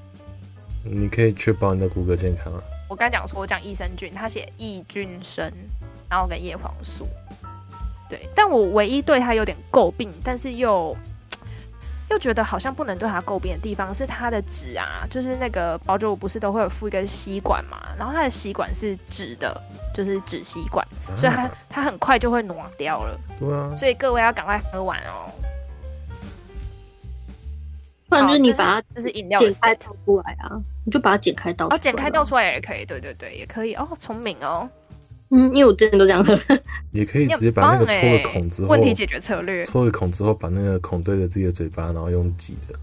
[0.83, 2.61] 你可以确保你的骨骼健康啊。
[2.87, 5.51] 我刚讲说，我讲益生菌，它写益菌生，
[6.09, 7.07] 然后跟叶黄素。
[8.09, 10.95] 对，但我唯一对它有点诟病，但是又。
[12.11, 19.59] 又觉得好像不能对它诟病的地方是它的纸啊，就是那个保久乳不是都会有附一根吸管嘛，然后它的吸管是纸的，
[19.93, 23.17] 就是纸吸管，啊、所以它它很快就会挪掉了。
[23.39, 25.31] 对啊，所以各位要赶快喝完哦。
[28.09, 31.77] 不然就是你把它就是饮料剪开倒出来啊，你就把它剪开倒出来。
[31.77, 34.69] 哦，剪开倒出来也可以，对对对，也可以哦，聪明哦。
[35.33, 36.37] 嗯，因为我真的都这样喝，
[36.91, 42.75] 也可以直接把那个戳了孔之后，问题解决策略，戳了孔之后，把那个孔对着自己的嘴巴，然后用挤的，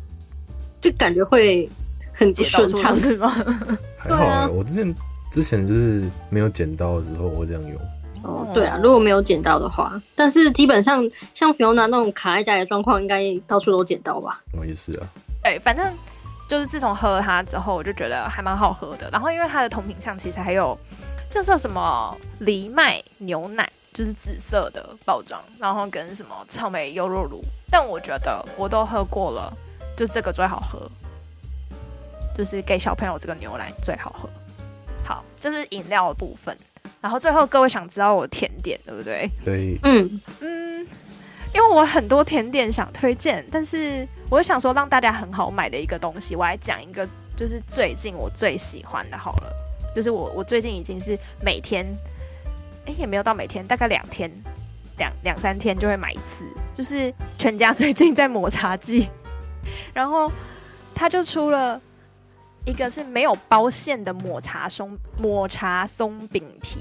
[0.81, 1.69] 就感觉会
[2.15, 3.29] 很顺畅，是吗？
[3.99, 4.95] 还好、欸啊，我之前
[5.31, 7.75] 之前就是没有剪刀的时候，我会这样用。
[8.23, 14.43] 哦，对啊，如果没有剪刀的话，但是基本上像 Fiona 那种卡在家里的状况，应该到处都剪刀吧？
[14.53, 15.07] 我、哦、也是啊。
[15.45, 15.87] 对，反正
[16.49, 19.09] 就是自从喝了它之后，我就觉得还蛮好喝的。
[19.13, 20.77] 然后因为它的同品相其实还有。
[21.31, 29.53] 这是什么藜麦牛奶，就是紫色的包装，然后跟什么草莓优酪乳，但我觉得我都喝过了，
[29.97, 30.91] 就这个最好喝，
[32.35, 34.29] 就是给小朋友这个牛奶最好喝。
[35.05, 36.57] 好，这是饮料的部分，
[37.01, 39.31] 然后最后各位想知道我甜点对不对？
[39.45, 40.87] 对，嗯嗯，
[41.55, 49.68] 因为我很多甜点想推荐，但是我想说让大家很好买的一个东西，我来讲一个，就是最近我最喜欢的，好了。
[49.95, 51.85] 就是我，我最近已经是每天，
[52.87, 54.31] 哎、欸，也没有到每天，大概两天，
[54.99, 56.45] 两两三天就会买一次。
[56.77, 59.09] 就是全家 最近在抹茶季，
[59.93, 60.31] 然后
[60.95, 61.81] 他就出了
[62.65, 66.79] 一个是没有包馅的抹茶松抹茶松饼皮。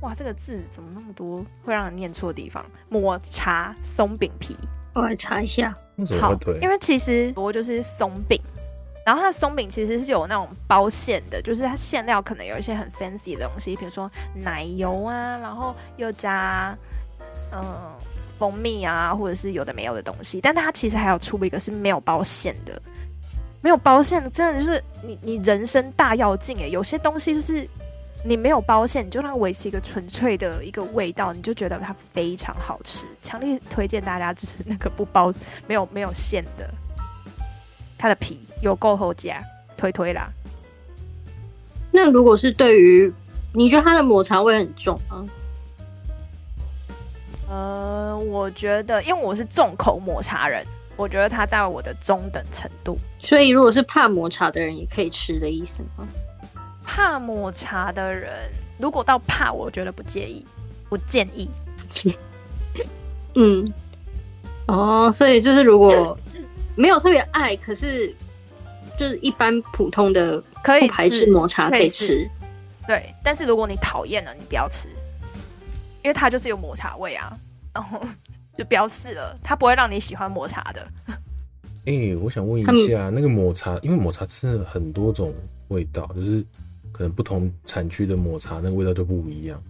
[0.00, 2.64] 哇，这个字怎么那么多会让人念错的地方？
[2.88, 4.56] 抹茶松饼皮，
[4.94, 5.74] 我来查一下。
[6.20, 8.40] 好，因为其实我就是松饼。
[9.04, 16.76] 然后它的松饼其实是有那种包馅的，就是它馅料可能有一些很 fancy 的东西，比如说奶油啊，然后又加
[17.52, 17.62] 嗯
[18.38, 20.40] 蜂蜜啊，或者是有的没有的东西。
[20.40, 22.80] 但它其实还有出一个是没有包馅的，
[23.60, 27.68] 没有包馅的真的就是你你人生大要进诶，有些东西就是
[28.24, 33.06] 你没有包馅，你就让它维持一个纯粹的一个味道，你就觉得它非常好吃。
[33.20, 35.30] 强烈推荐大家就是那个不包、
[35.66, 36.68] 没有没有馅的，
[37.98, 39.44] 它的皮有够好加，
[39.76, 40.28] 推推啦。
[41.92, 43.12] 那如果是对于
[43.52, 45.24] 你觉得它的抹茶味很重吗？
[47.48, 52.98] 呃，我觉得，因为我是重口抹茶人，我觉得它在我的中等程度。
[53.20, 56.08] 所以，如果是怕抹茶的人也可以吃的意思吗？
[56.82, 58.32] 怕抹茶的人，
[58.78, 60.44] 如果到怕，我觉得不介意，
[60.88, 61.50] 不建议。
[63.34, 63.72] 嗯，
[64.66, 66.16] 哦，所以就是如果
[66.76, 68.12] 没有特别爱，可是
[68.98, 72.30] 就是一般普通的可以排斥抹茶可以吃，可以吃。
[72.86, 74.88] 对，但是如果你讨厌了，你不要吃，
[76.02, 77.36] 因为它就是有抹茶味啊，
[77.72, 78.00] 然 后
[78.56, 80.86] 就不要试了，它不会让你喜欢抹茶的。
[81.86, 85.34] 哎、欸，我想问一下，那个抹茶，因为抹茶吃了很多种
[85.68, 86.44] 味道，就是。
[86.96, 89.60] 可能不同产区的抹茶那个味道就不一样，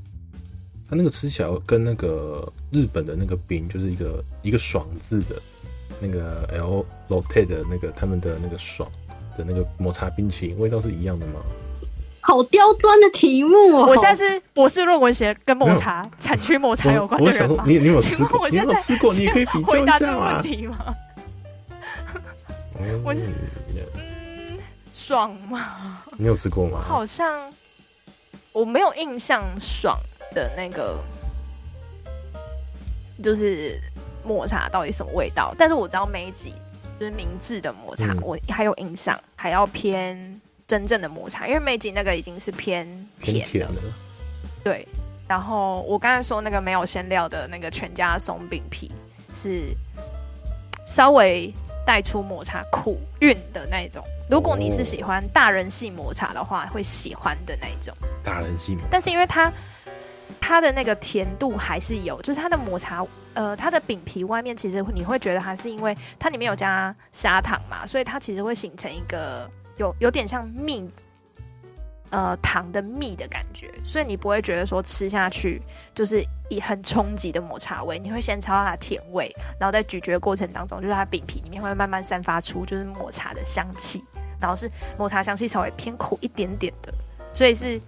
[0.87, 5.41] 它那个吃起来跟那个日本的那个饼，就是一个一个爽字的，
[6.03, 8.93] 那个 L Lotte 的那个他们的那个爽
[9.37, 11.40] 的那个抹茶冰淇淋味道是一样的吗？
[12.20, 13.87] 好刁钻的题目哦！
[13.87, 17.62] 我现在是博士论文写跟抹茶产区抹茶有关的人吗？
[17.66, 18.49] 你你有吃过？
[18.49, 19.12] 你有吃过？
[19.12, 20.94] 你可以比较一下问题吗？
[23.05, 23.14] 我。
[24.94, 26.01] 爽吗？
[26.16, 26.81] 你有吃过吗？
[26.83, 27.53] 好像
[28.53, 29.99] 我没有印象爽
[30.33, 30.99] 的那个，
[33.23, 33.79] 就是
[34.25, 35.55] 抹茶到底什么味道。
[35.59, 36.55] 但是我知道梅吉
[37.05, 42.87] 就是明治的抹茶，嗯、我还有印象，还要偏真正的抹茶，因为美景那个已经是偏
[43.21, 43.51] 甜的。
[43.51, 43.69] 甜
[44.62, 44.88] 对，
[45.29, 48.90] 然后我刚才说那个没有馅料的那个全家松饼皮
[49.35, 49.77] 是
[50.87, 51.53] 稍微。
[51.87, 57.95] 带出抹茶苦韵的那种，如果你是喜欢大人系抹茶的话，会喜欢的那种。
[58.25, 59.53] 大人系抹茶，但是因为它
[60.46, 63.02] 它的那个甜度还是有，就是它的抹茶，
[63.33, 70.90] 呃，它的饼皮外面其实你会觉得它是因为它里面有加砂糖嘛，所以它其实会形成一个有有点像蜜。
[72.11, 75.61] 呃，糖的蜜的感觉，所以你不会觉得说吃下去
[75.92, 79.28] 就是一很冲击的抹茶味，你会先尝到它甜味，
[79.59, 84.04] 然后在咀嚼过程当中，就是它饼皮里面会慢慢散发出就是抹茶的香气，
[84.40, 86.94] 然后是抹茶香气稍微偏苦一点点的，
[87.33, 87.80] 所以是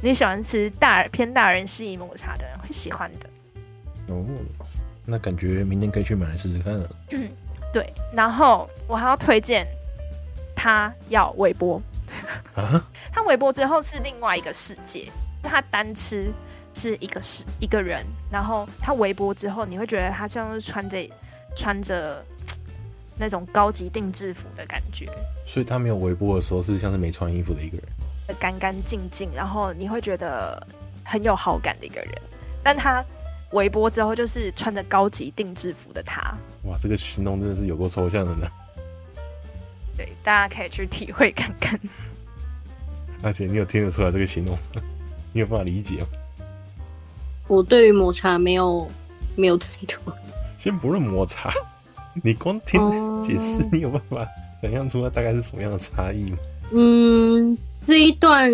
[0.00, 4.14] 你喜欢吃大偏大人系抹茶的人会喜欢的。
[4.14, 4.24] 哦，
[5.04, 6.96] 那感觉明天可以去买来试试看了。
[7.10, 7.28] 嗯，
[7.72, 9.66] 对，然后我还要推荐
[10.54, 11.80] 他要微波。
[12.54, 12.82] 啊！
[13.12, 15.10] 它微波之后是另外一个世界，
[15.42, 16.32] 他单吃
[16.72, 20.98] 是一个是一个人，然后他微波之后，你会觉得他像是穿着
[21.56, 22.24] 穿着
[23.16, 25.10] 那种高级定制服的感觉。
[25.46, 27.86] 所以他没有微波的时候是像是没穿衣服的一个人，
[28.34, 30.64] 干干净净，然后你会觉得
[31.04, 32.10] 很有好感的一个人。
[32.62, 33.04] 但他
[33.52, 36.20] 微波之后就是穿着高级定制服的他。
[36.64, 38.48] 哇，这个形容真的是有够抽象的呢。
[39.96, 41.78] 对，大家可以去体会看看。
[43.22, 44.58] 而且你有听得出来这个形容？
[45.32, 46.06] 你有办法理解吗？
[47.48, 48.90] 我对于抹茶没有
[49.36, 50.12] 没有太多。
[50.58, 51.50] 先不论抹茶，
[52.24, 52.80] 你光听
[53.22, 54.26] 解释，嗯、你有办法
[54.60, 56.38] 想象出它大概是什么样的差异吗？
[56.72, 58.50] 嗯，这一段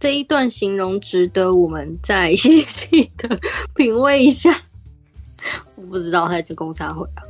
[0.00, 3.38] 这一段形容值得我们再细细的
[3.74, 4.50] 品味一下。
[5.76, 7.22] 我不知道他在公差会啊。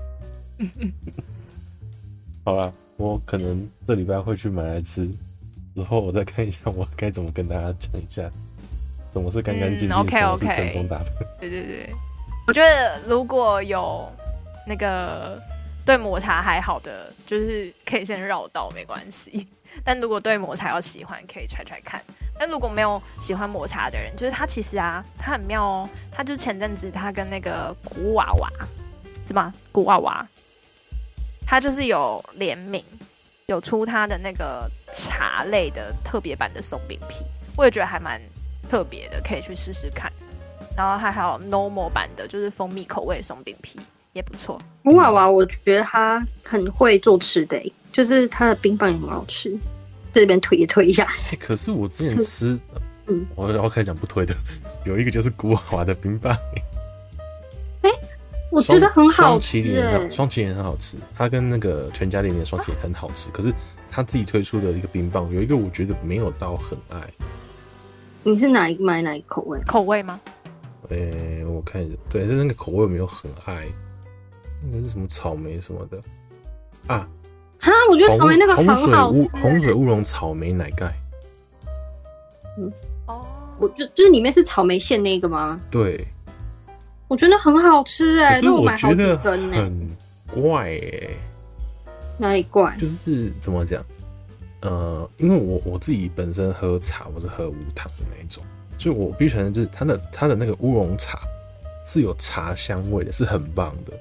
[2.45, 5.09] 好吧，我可能这礼拜会去买来吃。
[5.75, 8.31] 之后我再看一下，我该怎么跟大家讲一下，
[9.13, 11.07] 怎么是干干净净，嗯、okay, okay 什么是成功打的。
[11.41, 11.91] 对对对，
[12.47, 14.07] 我觉得如果有
[14.67, 15.41] 那个
[15.85, 19.49] 对抹茶还好的，就是可以先绕道没关系。
[19.85, 22.03] 但如果对抹茶要喜欢，可以揣揣看。
[22.39, 25.89] 但如果没有喜欢抹茶的人，就是他其实啊，他很妙哦。
[26.11, 28.51] 他就是前阵子他跟那个古娃娃
[29.27, 29.53] 是吗？
[29.71, 30.27] 古娃娃，
[31.47, 32.85] 他就是有联名。
[33.47, 37.23] 有出它的那个茶类的特别版的松饼皮，
[37.55, 38.19] 我也觉得还蛮
[38.71, 40.11] 特别的，可以去试试看。
[40.75, 43.79] 然后还还有 normal 版的，就是蜂蜜口味松饼皮
[44.13, 44.61] 也不错。
[44.83, 49.57] 古娃娃，我觉得他很会做吃的，就是他的冰棒也很好吃。
[50.13, 51.09] 这边推也推一下。
[51.31, 52.59] 欸、可是我之前吃，
[53.09, 54.35] 嗯，我要开始讲不推的，
[54.85, 56.37] 有一个就是古娃娃的冰棒。
[58.51, 59.63] 我觉得很好吃，
[60.11, 63.31] 双麒麟很好吃，它跟那个全家里面的双麒麟很好吃。
[63.31, 63.51] 可是
[63.91, 67.01] 他自己推出的一个冰棒，有一个我觉得没有到很爱。
[68.23, 69.59] 你是哪一买哪口味？
[69.67, 70.21] 口味吗？
[70.91, 73.67] 哎、欸，我看一下，对，就那个口味没有很爱。
[74.71, 75.99] 那个是什么草莓什么的
[76.87, 77.09] 啊？
[77.59, 80.93] 哈，我觉得草莓那个很好吃，红水乌龙草莓奶盖。
[82.59, 82.73] 嗯，
[83.07, 83.25] 哦。
[83.59, 85.61] 我就就是里面是草莓馅那个吗？
[85.71, 86.05] 对，
[87.07, 89.91] 我觉得很好吃哎、欸，可是我买好几根呢、很
[90.43, 91.17] 怪哎、欸，
[92.19, 92.75] 哪里怪？
[92.81, 93.85] 就是怎么讲？
[94.63, 98.43] 呃，因为我我自己本身喝茶，我是喝无糖的那一种，
[98.79, 101.21] 所以我必须承认，就是它的它的那个乌龙茶
[101.87, 103.93] 是有茶香味的，是很棒的。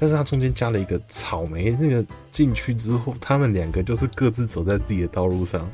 [0.00, 5.68] 但是它中间加了一个草莓，那个进去之后，他们两个就是各自走在自己的道路上。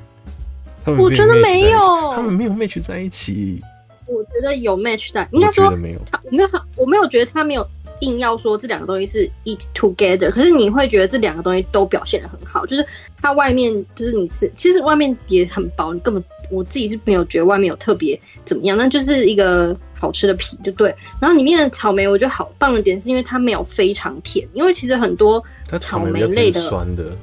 [0.85, 1.79] 他们我觉得没有，
[2.13, 3.63] 他们没有 match 在一起。
[4.07, 7.65] 我觉得有 match 在，应该说没有，他我没有，我没有觉得他没有
[8.01, 12.85] 硬要说这两个东西是 eat together，可是你会觉得这两个东西都表现的很好，就是
[13.21, 19.77] 它外面就是你吃，其实外面也很薄，你根本我自己是没有觉得外面有特别怎么样，那就是一个。
[19.99, 25.43] 好吃的皮就对，然后里面的草莓我觉得好棒的点是因为它没有非常甜，因为其实很多
[25.81, 27.17] 草莓类的酸的，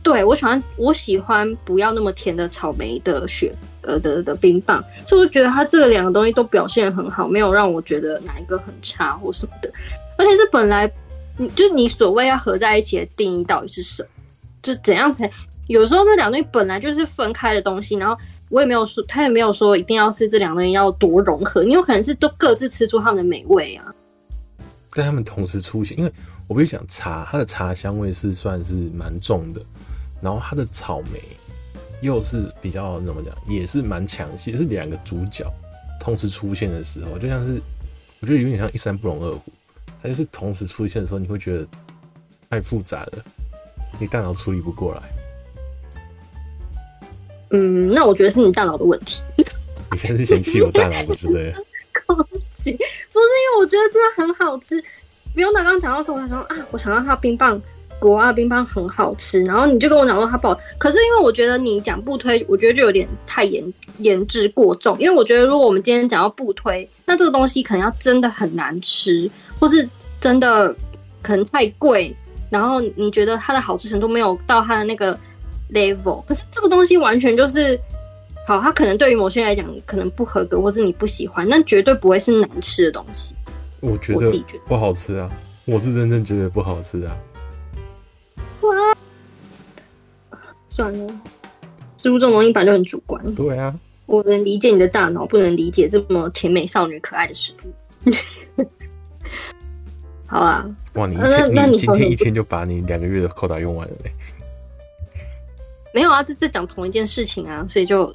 [0.00, 9.68] 对我喜欢我喜欢不要那么甜的草莓的雪呃的的冰棒，所以我觉得它这两个东西都表现很好，没有让我觉得哪一个很差或什么的，
[10.16, 10.86] 而且是本来
[11.56, 14.08] 就是你所谓要合在一起的定义到底是什么，
[14.62, 15.28] 就怎样才
[15.72, 18.16] 有时候那两个东西本来就是分开的东西，然后。
[18.50, 23.94] 我也没有说，他也没有说一定要是这两个人要多融合，你有可能是都各自吃出他们的美味啊。
[24.90, 26.12] 但他们同时出现，因为
[26.48, 29.62] 我必须讲茶，它的茶香味是算是蛮重的，
[30.20, 31.22] 然后它的草莓
[32.00, 35.46] 又是比较怎么讲，也是蛮强势，是两个主角
[36.00, 37.62] 同时出现的时候，就像是
[38.18, 39.52] 我觉得有点像一山不容二虎，
[40.02, 41.64] 它就是同时出现的时候，你会觉得
[42.50, 43.24] 太复杂了，
[44.00, 45.19] 你大脑处理不过来。
[47.50, 49.20] 嗯，那我觉得是你大脑的问题。
[49.36, 51.52] 你现在是嫌弃我大脑， 不是？
[52.06, 52.16] 攻
[52.54, 54.80] 击不是因为我觉得真的很好吃。
[55.34, 57.60] 不用，刚刚讲到时候，我想说啊，我想到它冰棒，
[57.98, 59.42] 国外的冰棒很好吃。
[59.42, 64.96] 然后你就跟我讲说它不好，可是因为我觉得你讲不推，我觉得就有点太严严之过重。
[65.00, 69.88] 因为我觉得如果我们今天讲到不推，那这个东西可能要真的很难吃，或是
[70.20, 70.72] 真的
[71.20, 72.14] 可能太贵，
[72.48, 75.18] 然后你觉得它的好吃程度没有到它的那个。
[75.72, 77.78] level，可是这个东西完全就是
[78.46, 83.34] 好，它可能对于某些人来讲可能不合格，或是你不喜欢，但绝对不会是难吃的东西。
[83.80, 85.30] 我觉得不好吃啊，
[85.64, 87.16] 我是真正觉得不好吃啊。
[88.62, 88.70] 哇，
[90.68, 91.20] 算了，
[91.96, 93.34] 食物这种东西本来就很主观。
[93.34, 93.74] 对啊，
[94.06, 97.72] 我能理解你的大脑，不能理解这么甜美少女可爱的食物。
[100.26, 104.12] 好啦，哇，你一天那你今天一天就把你两个月的扣打用完了嘞。
[105.92, 108.14] 没有啊，这在讲同一件事情啊，所以就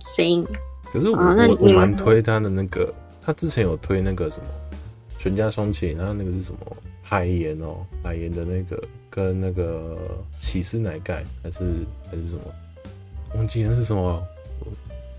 [0.00, 0.46] same。
[0.92, 4.44] 可是我、啊、我我蛮推他的那个，他之前有推那个什么
[5.18, 6.58] 全家双擎，然后那个是什么
[7.02, 9.96] 海盐哦，海盐的那个跟那个
[10.40, 11.58] 起司奶盖还是
[12.10, 12.40] 还是什么，
[13.34, 14.22] 忘记那是什么。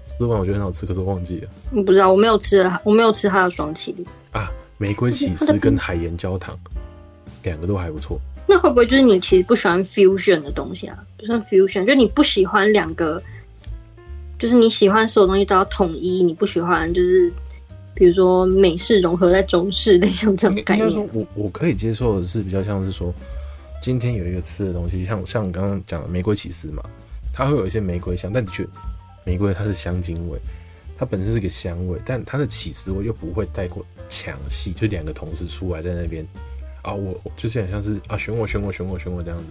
[0.05, 1.49] 吃完我觉得很好吃，可是我忘记了。
[1.69, 3.93] 你不知道，我没有吃，我没有吃他的双擎
[4.31, 6.57] 啊，玫瑰起司跟海盐焦糖，
[7.43, 8.19] 两个都还不错。
[8.49, 10.97] 那会不会就是你其实不喜欢 fusion 的东西啊？
[11.17, 13.21] 不算 fusion，就你不喜欢两个，
[14.39, 17.31] 就是你喜欢所有东西都要统一，你不喜欢就是
[17.93, 21.09] 比如说美式融合在中式，类 像这种概念。
[21.13, 23.13] 我我可以接受的是比较像是说，
[23.81, 26.81] 今天有一个吃的东西，像像刚刚讲的玫瑰起司嘛，
[27.33, 28.65] 它会有一些玫瑰香，但的确
[29.25, 30.39] 玫瑰它是香精味，
[30.97, 36.25] 它本身是个香味，但它的起司味又不会太过强势，就两个同时出来在那边。
[36.87, 39.47] 啊，我就是很像是啊，选我，选我，选我，选我这样子，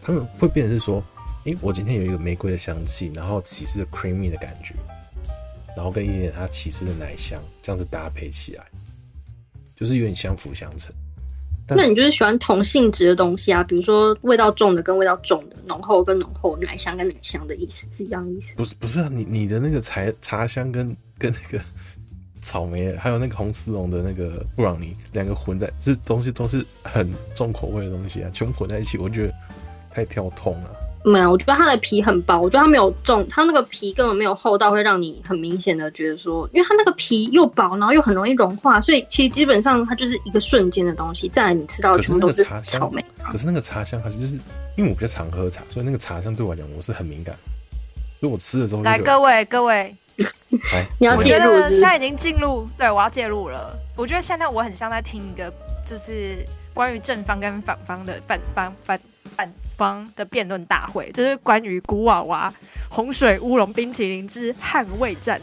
[0.00, 1.04] 他们会变成是说，
[1.44, 4.74] 诶、欸，我今天有一个玫瑰的香气，然后起司的 creamy 的感觉，
[5.76, 8.64] 然后跟一点点它起司的奶香，这样子搭配起来，
[9.76, 10.90] 就是有点相辅相成。
[11.68, 18.54] 那你就是喜欢同性质的东西啊，比如说味道重的跟味道重的，浓厚跟浓厚，奶香跟奶香的意思是一样的意思？
[18.56, 21.62] 不是，不是啊，你你的那个茶茶香跟跟那个。
[22.40, 29.34] 草莓，还有那个红丝绒的那个布朗尼，两个混在，这东西都是很重口味的东西啊，全部混在一起，我觉得
[29.90, 30.70] 太跳痛了。
[31.04, 41.28] 没有，我觉得它的皮很薄，我觉得它没有重，它那个皮根本没有厚到会让你很明显的觉得说，因为它那个皮又薄，然后又很容易融化，所以其实基本上它就是一个瞬间的东西。
[41.28, 43.02] 再来，你吃到的全部都是草莓。
[43.30, 44.34] 可是那个茶香，还是就是
[44.76, 47.34] 因为我比较常喝茶，所以那个茶香对我来讲我是很敏感，
[48.18, 49.94] 所以我吃的时候来各位各位。
[50.98, 53.78] 你要介入，现在已经进入，对，我要介入了。
[53.96, 55.52] 我觉得现在我很像在听一个，
[55.84, 56.44] 就是
[56.74, 62.52] 关于正方跟反方的反方反反方的辩论大会，就是关于古娃娃
[62.88, 65.40] 洪水乌龙冰淇淋之捍卫战。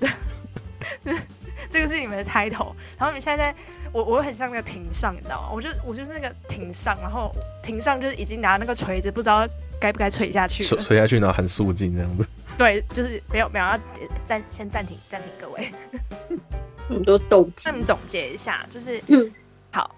[1.70, 2.72] 这个是你们的 title。
[2.98, 3.58] 然后你们现在在，
[3.92, 5.48] 我我很像那个庭上，你知道吗？
[5.52, 9.48] 我就我就是那个庭上，然后庭上就是已经拿那个锤子，不知道
[9.80, 12.28] 该不该锤下去，锤锤下去，然后很肃静这样子。
[12.56, 13.78] 对，就是没有没有要
[14.24, 15.72] 暂先暂停暂停，各位。
[16.88, 17.70] 很多斗志。
[17.70, 19.32] 那你总结一下，就是嗯，
[19.72, 19.94] 好，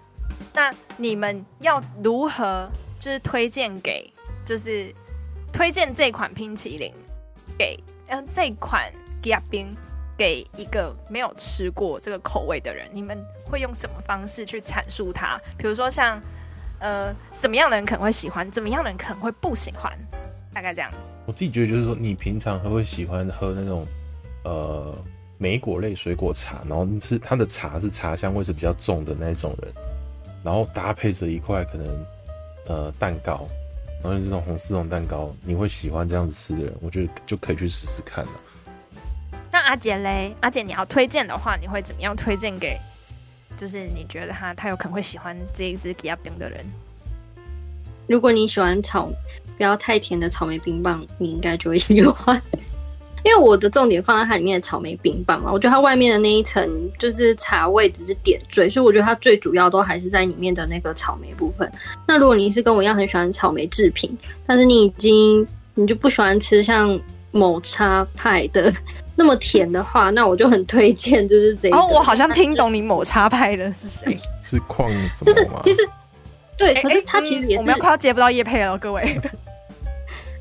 [0.53, 4.11] 那你们要如何就是推荐给，
[4.45, 4.93] 就是
[5.51, 6.93] 推荐这款冰淇淋
[7.57, 7.77] 给
[8.07, 8.91] 嗯、呃、这款
[9.21, 9.75] 吉亚冰
[10.17, 15.37] 给一个没有吃过这个口味的人，你们会用什么方式去阐述它？
[15.57, 16.19] 比如说像
[16.79, 19.91] 呃什么样的人可能会喜欢，怎么样的人可能会不喜欢，
[20.53, 20.97] 大概这样子。
[21.27, 23.85] 我自己觉得就是说，你平常还会喜欢喝那种
[24.43, 24.97] 呃。
[25.39, 29.71] 莓果类水果茶，然后是它的茶是茶香味是比较重的那种人，
[30.43, 32.05] 然后搭配着一块可能
[32.65, 33.47] 呃蛋糕，
[34.03, 38.31] 然后这种红丝绒蛋糕，你会喜欢这样子吃的人，我觉得就可以去试试看了。
[39.51, 42.75] 那阿杰嘞，阿杰你要推荐的话，你会怎么样推荐给？
[43.55, 46.65] 就是你觉得他他有可能会喜欢这一支比较冰的人？
[48.07, 49.07] 如果你喜欢草
[49.57, 52.41] 不要太甜的草莓冰棒，你应该就会喜欢。
[53.25, 56.65] 因为我的重点放在它里面的草莓冰棒嘛，我觉得它外面的那一层
[56.97, 61.69] 就是茶味只是点缀，所以我觉得它最主要都还是在里面的那个草莓部分。
[62.07, 66.97] 那如果你是跟我一样很喜欢草莓制品，但是你已经你就不喜欢吃像
[67.31, 68.73] 抹茶派的
[69.13, 71.75] 那么甜的话，那我就很推荐就是这个。
[71.75, 74.17] 哦，我好像听懂你抹茶派的是谁？
[74.41, 74.89] 是矿？
[75.25, 75.81] 就是其实
[76.57, 79.19] 对，欸、可是它其实也是、欸嗯、我们要快要接不到叶配了，各位。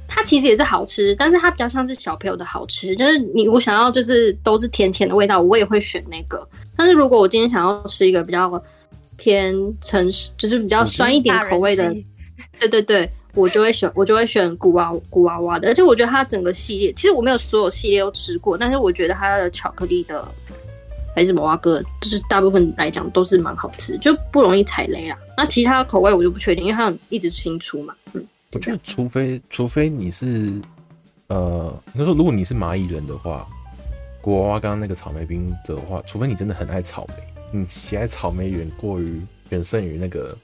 [0.08, 2.94] 它其实也是好吃，但是它比较像是小朋友的好吃。
[2.96, 6.48] 就是你我想要就是都是甜甜的味道，我也会选那个。
[6.76, 8.62] 但是如果我今天想要吃一个比较
[9.16, 11.94] 偏成熟，就是比较酸一点口味的，
[12.58, 15.68] 对对对，我就会选我就会选古娃古娃娃的。
[15.68, 20.26] 而且我觉得它整个系列，其实我没有所有系列都吃过，但是我觉得它的巧克力的
[21.14, 25.16] 还是摩瓦哥，就是大部分来讲都是蛮好吃，就不容易踩雷啦。
[25.36, 28.24] 那其他口味我就不确定，因为它一直新出嘛，嗯。
[28.56, 30.60] 我觉得，除非除非你是，
[31.28, 33.46] 呃，应该说，如果你是蚂蚁人的话，
[34.20, 37.14] 国娃娃刚刚那个草莓冰的话，除非你真的很爱草莓，
[37.52, 40.36] 你喜爱草莓远过于远胜于那个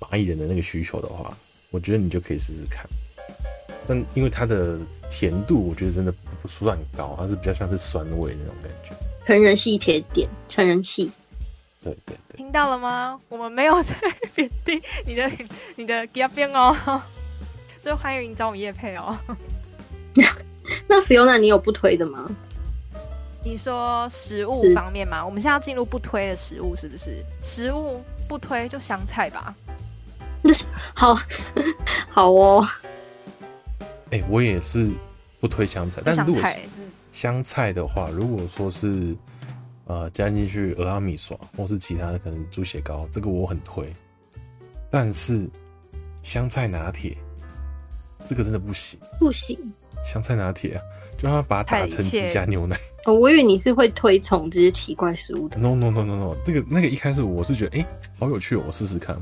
[0.00, 1.36] 蚂蚁人的那个需求的话，
[1.70, 2.86] 我觉得你就可以试试看。
[3.86, 4.78] 但因为它的
[5.10, 8.94] 甜度，我觉得真的不算高，它是比较像是酸味那种感觉。
[9.26, 11.10] 成人系甜点，成人系。
[11.84, 13.20] 对对对，听到了吗？
[13.28, 13.94] 我们没有在
[14.34, 15.30] 贬低你的
[15.76, 16.74] 你的吉亚冰哦，
[17.78, 19.14] 所以欢迎你找我们叶配哦。
[20.88, 22.24] 那 Fiona，你有不推的吗？
[23.44, 25.22] 你说食物方面吗？
[25.22, 27.22] 我们现在要进入不推的食物，是不是？
[27.42, 29.54] 食物不推就香菜吧。
[30.40, 30.64] 那 是
[30.94, 31.14] 好
[32.08, 32.66] 好哦。
[34.10, 34.90] 哎、欸，我也是
[35.38, 36.56] 不推香菜，但是如果是
[37.10, 39.14] 香菜的话，如果说是。
[39.86, 43.92] 呃，加进去俄阿米耍，或是其他的可能猪血糕，这个我很推。
[44.90, 45.48] 但是
[46.22, 47.16] 香菜拿铁，
[48.28, 49.58] 这个真的不行，不行。
[50.04, 50.82] 香菜拿铁啊，
[51.18, 52.78] 就让它把它打成只加牛奶。
[53.04, 55.58] 哦，我以为你是会推崇这些奇怪食物的。
[55.58, 57.86] No No No No No，这个那个一开始我是觉得，哎、欸，
[58.18, 59.16] 好有趣哦，我试试看。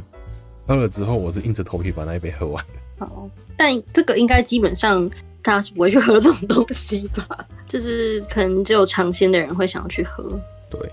[0.65, 3.05] 喝了之后，我是硬着头皮把那一杯喝完的。
[3.05, 5.09] 好，但这个应该基本上
[5.43, 7.45] 大家是不会去喝这种东西吧？
[7.67, 10.41] 就是可能只有尝鲜的人会想要去喝。
[10.73, 10.91] 对，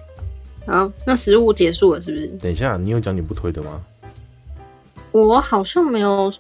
[0.68, 2.28] 好，那食物结束了是不是？
[2.40, 3.82] 等一下，你有讲你不推的吗？
[5.14, 6.32] 我好像没有，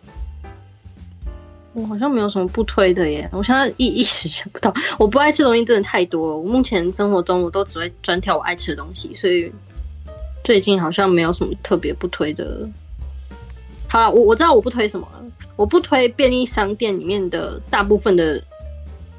[1.73, 3.29] 我好像没有什么不推的耶。
[3.31, 6.37] 我现在一一时想不到，我不爱吃东西真的太多了。
[6.37, 9.49] 我目前生活中我都只会专挑我爱吃的东西，所以
[10.43, 12.67] 最近好像没有什么特别不推的。
[13.87, 15.23] 好了，我我知道我不推什么了，
[15.55, 18.43] 我不推便利商店里面的大部分的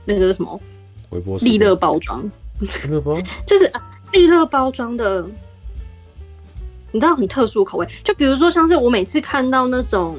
[0.04, 0.60] 那个什么
[1.08, 2.22] 微波利乐包装，
[2.60, 3.72] 利乐包 就是。
[4.12, 5.24] 利乐包装的，
[6.92, 10.18] 你知道很特殊口味，就比如说像是我每次看到那种，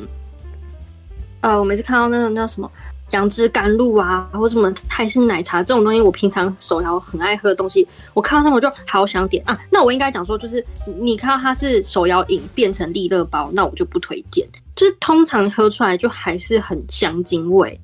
[1.41, 2.71] 呃，我每次看到那种叫什么
[3.11, 9.59] 杨枝甘露啊，或什么泰式奶茶这种东西，我平常手摇很爱喝的东西，我看到他们我就好想点啊。
[9.69, 14.47] 那我应该讲说，就是你看到它是手摇饮变成利乐包，那我就不推荐。
[14.73, 17.77] 就是通常喝出来就还是很香精味，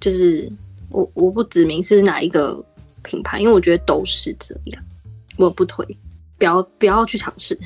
[0.00, 0.50] 就是
[0.90, 2.60] 我我不指明是哪一个
[3.04, 4.82] 品牌，因为我觉得都是这样。
[5.44, 5.84] 我不推，
[6.38, 7.58] 不要不要去尝试。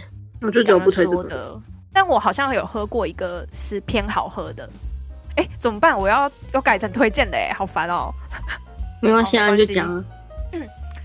[0.43, 1.61] 我就觉得我不推这个的。
[1.93, 4.68] 但我好像有喝过一个是偏好喝的。
[5.37, 5.99] 哎、欸，怎么办？
[5.99, 8.14] 我要要改成推荐的哎，好烦哦、 喔。
[9.01, 10.05] 没关系啊，你就讲啊。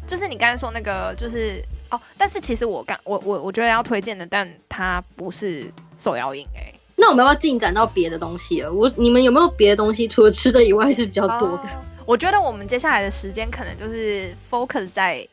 [0.05, 1.99] 就是你刚才说那个，就是哦。
[2.17, 6.73] 但是其实我刚我我我觉得要推荐的，但它不是手摇饮哎。
[6.97, 8.71] 那我们要不要进展到别的东西了？
[8.71, 11.63] 我你们有没有别的东西，除了吃的以外是比较多的？
[11.63, 11.69] 哦、
[12.05, 15.25] 我觉得我们接下来的时间可能就是 focus 在。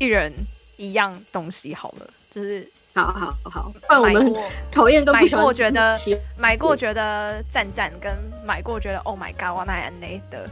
[0.00, 0.32] 一人
[0.78, 3.72] 一样东西好了，就是好好好。
[4.00, 4.34] 我们
[4.72, 5.96] 讨厌跟买过觉得
[6.38, 8.10] 买过觉得赞赞，跟
[8.46, 9.92] 买过觉得 Oh my God，我那样
[10.30, 10.48] 的。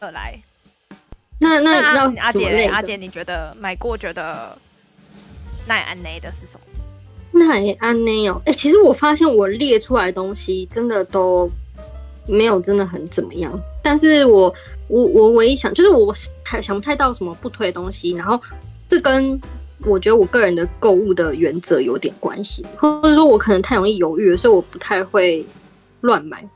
[0.00, 0.36] 二来。
[1.38, 4.58] 那那那要阿姐，阿阿姐，你觉得买过觉得
[5.68, 7.38] 奈安内的是什么？
[7.38, 11.48] 奈安内哦，哎，其实我发现我列出来的东西真的都
[12.28, 14.54] 没有真的很怎么样，但是我
[14.86, 16.14] 我我唯一想就是我
[16.44, 18.40] 还想不太到什么不推的东西，然后
[18.86, 19.40] 这跟
[19.84, 25.44] 我觉得我个人的购物的原则有点关系，或者说我可能太容易犹豫了，所以我不太会
[26.02, 26.46] 乱买，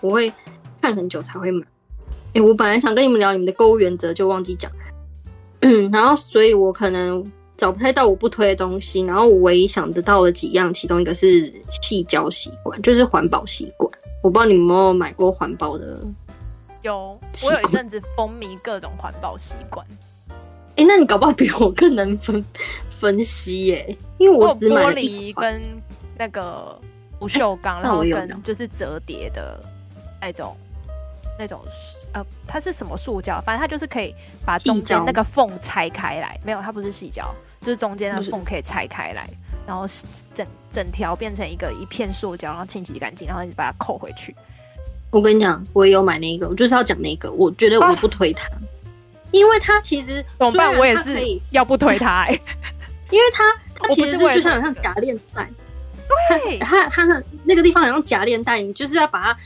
[0.00, 0.32] 我会
[0.80, 1.66] 看很久才会买。
[2.34, 4.70] 欸、我本来想跟你们聊你们的购物原则，就忘记讲。
[5.90, 7.24] 然后所以我可能
[7.56, 11.50] 找不太到我不推的东西，然后我唯一想得到的几样，其中一个是
[11.82, 13.90] 细胶吸管，就是环保吸管。
[14.26, 16.00] 我不知道你们有没有买过环保的？
[16.82, 19.86] 有，我有一阵子风靡各种环保习惯。
[20.70, 22.44] 哎、欸，那你搞不好比我更能分
[22.98, 25.62] 分析耶、欸，因为我只买了玻璃跟
[26.18, 26.76] 那个
[27.20, 29.60] 不锈钢，然后跟就是折叠的
[30.20, 30.56] 那种。
[31.38, 31.60] 那种
[32.14, 33.38] 呃，它是什么塑胶？
[33.42, 34.14] 反正它就是可以
[34.46, 36.40] 把中间那个缝拆开来。
[36.42, 39.28] 没有，它不是细胶，就是中间那个缝可以拆开来，
[39.66, 39.84] 然后
[40.34, 44.34] 整整条变成一个一片塑胶，然后清洗干净，然后一直把它扣回去。
[45.10, 47.30] 我跟你讲，我也有买那个，我就是要讲那个。
[47.32, 48.58] 我觉得我不推它，啊、
[49.30, 50.76] 因为它其实怎么办？
[50.76, 51.18] 我也是
[51.50, 52.32] 要不推它、欸，
[53.10, 55.48] 因为它它其实是就像像夹链带。
[56.28, 59.38] 对，它它的那个地方好像夹链袋，你就是要把它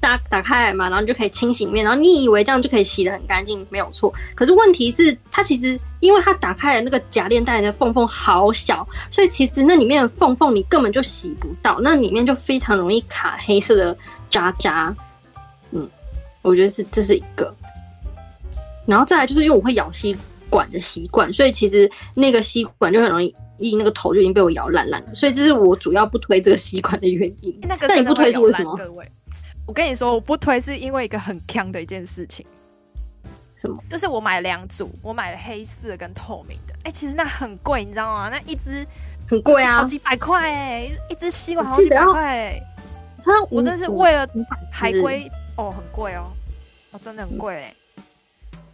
[0.00, 4.12] 打打开来嘛，然后你就可以清洗面，然后你以为这样就可以洗得很干净，没有错。
[4.34, 13.96] 可是问题是，它其实因为它打开了那个夹链袋的缝缝好小，所以其实那里面的缝缝你根本就洗不到，那里面就非常容易卡黑色的
[14.28, 14.94] 渣渣。
[15.70, 15.88] 嗯，
[16.42, 17.54] 我觉得是这是一个。
[18.86, 20.16] 然后再来就是因为我会咬吸
[20.50, 23.34] 管的习惯，所以其实那个吸管就很容易。
[23.58, 27.58] 一那个头就已经被我咬烂烂了，所以这是我主要不推这个吸管的原因。
[27.62, 28.76] 那个那你不推是为什么？
[28.76, 29.10] 各位，
[29.66, 32.46] 我跟你说，我不推是因为一个很坑的一件事情。
[33.56, 33.76] 什么？
[33.90, 36.74] 就是我买了两组，我买了黑色跟透明的。
[36.84, 38.28] 哎、欸，其实那很贵，你知道吗？
[38.30, 38.86] 那一只
[39.28, 42.62] 很贵啊，好几百块哎，一只吸管好几百块哎。
[43.50, 44.26] 我真是为了
[44.70, 46.30] 海龟哦，很贵哦，
[46.92, 47.74] 哦，真的很贵哎。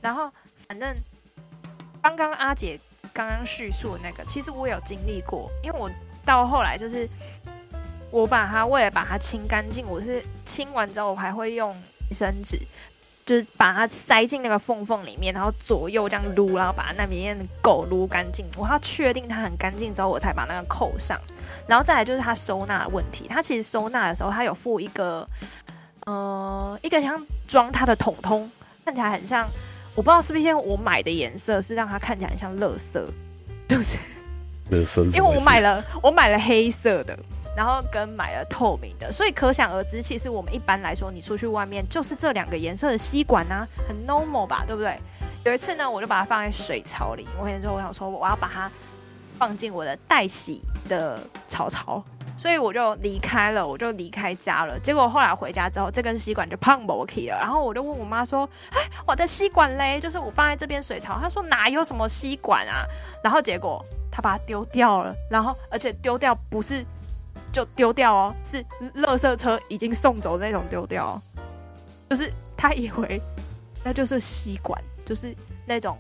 [0.02, 0.30] 然后
[0.68, 0.94] 反正
[2.02, 2.78] 刚刚阿姐。
[3.14, 5.88] 刚刚叙述的那个，其实我有经历过，因为我
[6.24, 7.08] 到后来就是
[8.10, 12.58] 我把它为了把它清干净，我是清完之后我还会用卫生纸，
[13.24, 18.44] 就是把它塞进那个缝缝里面，然后左右这样撸，然后把它那边的狗撸干净。
[18.56, 21.16] 我要确定它很干净之后，我才把那个扣上。
[21.68, 25.24] 然后再来就是它收纳的问题，它其实收纳的时候它有附一个
[26.06, 28.50] 呃一个像装它的桶桶，
[28.84, 29.48] 看起来很像。
[29.94, 33.00] 我不知道是不是因为我买的颜色是让它看起来很像垃圾，
[33.68, 33.96] 就是
[34.70, 35.04] 垃圾。
[35.16, 37.16] 因为我买了我买了黑色的，
[37.56, 44.98] 然后跟买了透明的，所以可想而知，其实我们一般来说，你出去外面就是这两个颜色的吸管啊，很 normal 吧，对不对？
[45.44, 48.70] 有一次呢，我就把它放在水槽里，我跟你说，我想说我要把它
[49.38, 52.02] 放进我的待洗的槽槽。
[52.36, 54.78] 所以我就离开了，我就离开家了。
[54.80, 57.38] 结果后来回家之后，这根吸管就胖不起了。
[57.38, 60.00] 然后我就问我妈说：“哎，我的吸管嘞？
[60.00, 62.84] 就是我放在这边水槽。”她说：“哪有什么吸管啊？”
[63.22, 65.14] 然后结果她把它丢掉了。
[65.30, 66.84] 然后而且丢掉不是
[67.52, 68.62] 就丢掉哦，是
[68.96, 71.20] 垃圾车已经送走的那种丢掉。
[72.10, 73.20] 就是她以为
[73.84, 75.34] 那就是吸管，就是
[75.66, 75.96] 那种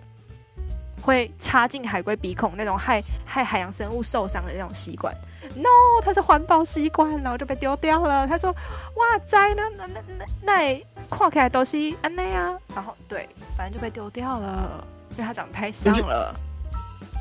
[1.00, 5.14] 会插进海龟鼻孔那种害害海洋生物受伤的那种吸管。
[5.56, 5.68] No，
[6.02, 8.26] 它是环保吸管，然后就被丢掉了。
[8.26, 8.50] 他说
[8.96, 16.34] ：“哇塞，那那那那那看起来都是安内啊。”然后对，反正就被丢掉了，因为它长得太像了。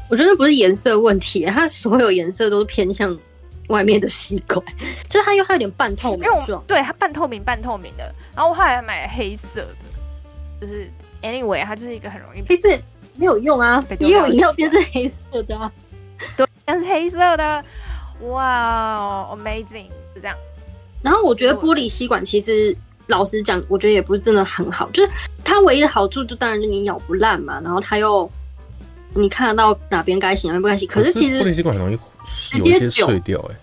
[0.09, 3.15] 我觉得不是颜色问题，它所有颜色都是偏向
[3.67, 4.59] 外面的吸管，
[5.09, 6.30] 就是它又它有点半透明，
[6.65, 8.03] 对，它半透明半透明的。
[8.36, 9.76] 然后我后来买了黑色的，
[10.61, 10.89] 就是
[11.21, 12.69] anyway，它就是一个很容易黑色
[13.15, 15.71] 没有用啊，也有饮料店是黑色的啊，
[16.36, 17.63] 对，但是黑色的。
[18.28, 20.38] 哇、wow，amazing，就这样。
[21.01, 22.76] 然后我觉得玻璃吸管其实
[23.07, 24.89] 老实讲，我觉得也不是真的很好。
[24.91, 25.11] 就是
[25.43, 27.59] 它唯一的好处，就当然是你咬不烂嘛。
[27.61, 28.30] 然后它又
[29.13, 30.88] 你看得到哪边该洗哪边不该洗。
[30.88, 31.99] 可是其实玻璃吸管很容易
[32.59, 33.59] 有一些碎掉哎、欸。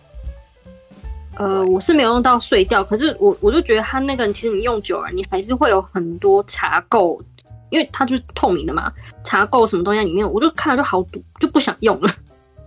[1.36, 7.18] 呃，我是没有用到碎掉，可是我我就觉得它那个其实你用久了，你还是会有很多茶垢，
[7.70, 8.92] 因为它就是透明的嘛，
[9.24, 12.12] 茶垢什么东西在里面，我就看了就好堵，就不想用了，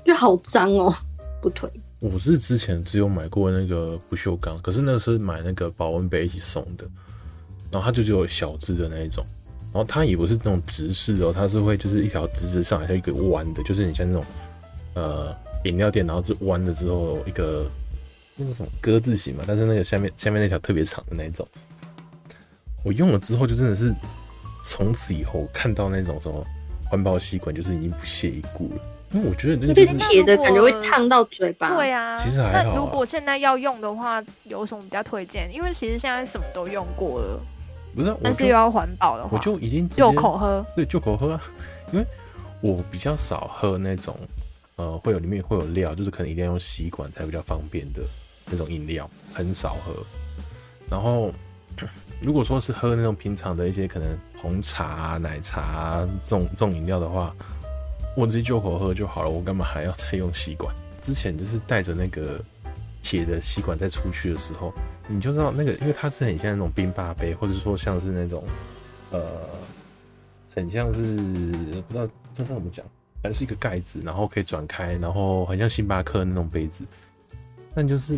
[0.04, 0.96] 就好脏哦、喔，
[1.40, 1.70] 不推。
[2.04, 6.86] 我是之前只有买过那个不锈钢，可是那是买那个保温杯一起送的，
[7.72, 9.26] 然后它就只有小只的那一种，
[9.72, 14.26] 然后它也不是那种直式的，它是会就是一条直直上来，它一个弯的，就是你像那种
[14.96, 15.34] 呃
[15.64, 17.72] 饮料店，然后是弯了之后一个
[18.36, 21.48] 那个什么鸽字形嘛，但是那个下面下面那条特别长的那一种，
[22.84, 23.96] 我用了之后就真的是
[24.66, 26.46] 从此以后看到那种什么
[26.84, 28.82] 环保吸管，就是已经不屑一顾了。
[29.14, 31.76] 因为我觉得那个就是铁的感觉会烫到嘴巴。
[31.76, 32.64] 对啊，其实还好啊。
[32.66, 35.50] 那如果现在要用的话，有什么比较推荐？
[35.54, 37.40] 因为其实现在什么都用过了。
[37.96, 40.66] 不是，但是又要环保的话，我就已经就口喝。
[40.76, 41.42] 对，就口喝啊。
[41.92, 42.06] 因为
[42.60, 44.18] 我比较少喝那种，
[44.78, 48.02] 呃，会有里面会有料，就是可能一定要用吸管才比较方便的
[48.48, 49.94] 那种饮料，很少喝。
[50.90, 51.32] 然后，
[52.20, 57.32] 如果说是喝那种平常的一些可能红茶啊、奶茶啊这种这种饮料的话，
[58.16, 60.74] 我直接就口喝就好了，我干嘛还要再用吸管？
[61.02, 62.40] 之前就是带着那个
[63.02, 64.74] 铁的吸管在出去的时候。
[65.06, 68.42] 你就知道那个，因为它是很像那种冰霸杯，或者说像是那种，
[69.12, 69.22] 呃，
[70.56, 72.08] 很像是不知道
[72.38, 72.86] 这怎么讲，
[73.22, 76.86] 反正是一个盖子，然后可以转开，然后很像星巴克那种杯子。
[77.76, 78.18] 但就是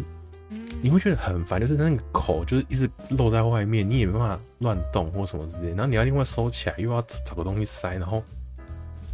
[0.79, 2.87] 你会觉得很烦，就是那个口就是一直
[3.17, 5.69] 露在外面，你也没办法乱动或什么之类。
[5.69, 8.21] 然后你要另外收起来，又要找个东西塞，然后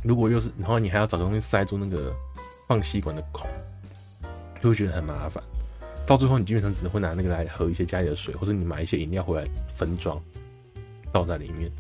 [0.03, 2.13] 如果又是，然后你还要找东西塞住那个
[2.67, 3.47] 放吸管的孔，
[4.61, 5.43] 就会觉得很麻烦。
[6.07, 10.21] 到最后，你基本上只会拿那个来喝一些家里的水，或者你买一些饮料回来分装，
[11.11, 11.71] 倒在里面。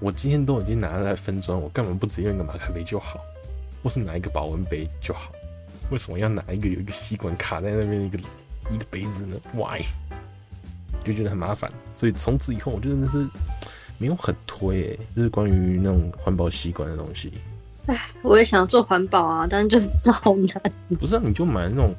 [0.00, 3.18] 我今天都已经拿来分装，我干嘛不直接用一个马克杯就好，
[3.82, 5.32] 或是拿一个保温杯就好？
[5.90, 8.18] 为什么要拿一个有一个吸管卡在那边一个
[8.70, 9.82] 一个杯子呢？Why？
[11.02, 11.72] 就觉得很麻烦。
[11.94, 13.26] 所以从此以后，我就真的是
[13.98, 17.32] 没有很推诶、欸，就是关于那种环保习惯的东西。
[17.86, 20.62] 哎，我也想做环保啊，但是就是好难。
[20.98, 21.94] 不是啊，你就买那种。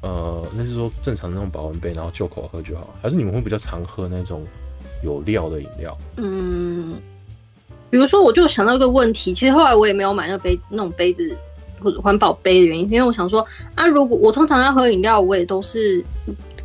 [0.00, 2.94] 呃，那是说正常的那种保温杯，然后就口喝就好。
[3.00, 4.44] 还是你们会比较常喝那种
[5.02, 5.96] 有料的饮料？
[6.16, 6.94] 嗯，
[7.88, 11.34] 比如说，我就想到一个问题，其实后来我也没有买那杯那种杯子
[11.80, 16.04] 或者环保杯的原因，是因为我想说啊，如果我通常要喝饮料，我也都是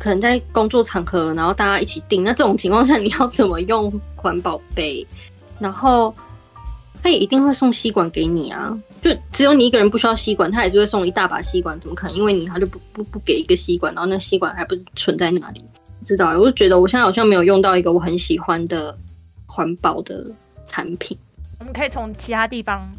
[0.00, 5.06] 可能在工作场合，然后大家一起订，那这种情况下你要怎么用环保杯？
[5.58, 6.12] 然后
[7.02, 8.76] 他也一定会送吸管给你啊。
[9.02, 12.16] 就只有你一个人不需要吸管，他也是会送一大把吸管，怎么可能？
[12.16, 15.62] 因为你他就不不不给一个吸管，然后那吸管还不是存在那里？
[16.02, 16.30] 知道？
[16.38, 18.96] 我就觉得我现在好像没有用到一个我很喜欢的
[19.44, 20.26] 环保的
[20.66, 21.16] 产品。
[21.58, 22.90] 我们可以从其他地方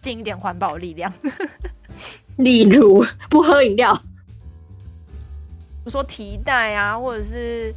[0.00, 1.12] 尽一点环保力量，
[2.38, 4.00] 例如不喝饮料，比
[5.84, 7.74] 如说提袋啊，或者是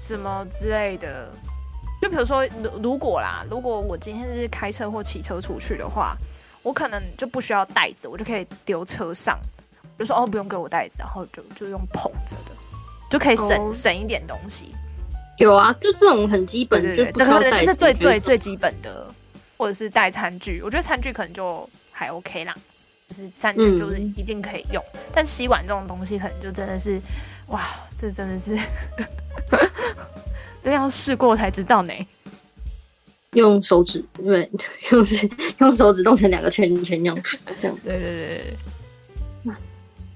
[0.00, 1.28] 什么之类的。
[2.00, 6.16] 就比如说，如如果啦，如果我今天是开车或骑车出去的话。
[6.64, 9.36] 我可能就不需要袋子，我就可以丢车上，
[9.98, 12.54] 就说哦，不用给我袋子，然后就就用捧着的，
[13.10, 13.74] 就可以省、oh.
[13.74, 14.72] 省一点东西。
[15.38, 19.12] 有啊，就这种很基本，就不需要袋子，这是最对最基本的，
[19.56, 20.62] 或者是带餐具。
[20.62, 22.54] 我觉得餐具可能就还 OK 啦，
[23.12, 26.98] 就是站着就是一定可以用，嗯、但吸管这种东西可能就真的是，
[27.48, 28.56] 哇，这真的是，
[30.64, 31.92] 都要试过才知道呢。
[33.32, 34.50] 用手指，对，
[34.90, 37.20] 用是用手指弄成两个圈圈用，
[37.60, 37.76] 这样。
[37.84, 38.40] 对对对
[39.44, 39.54] 对。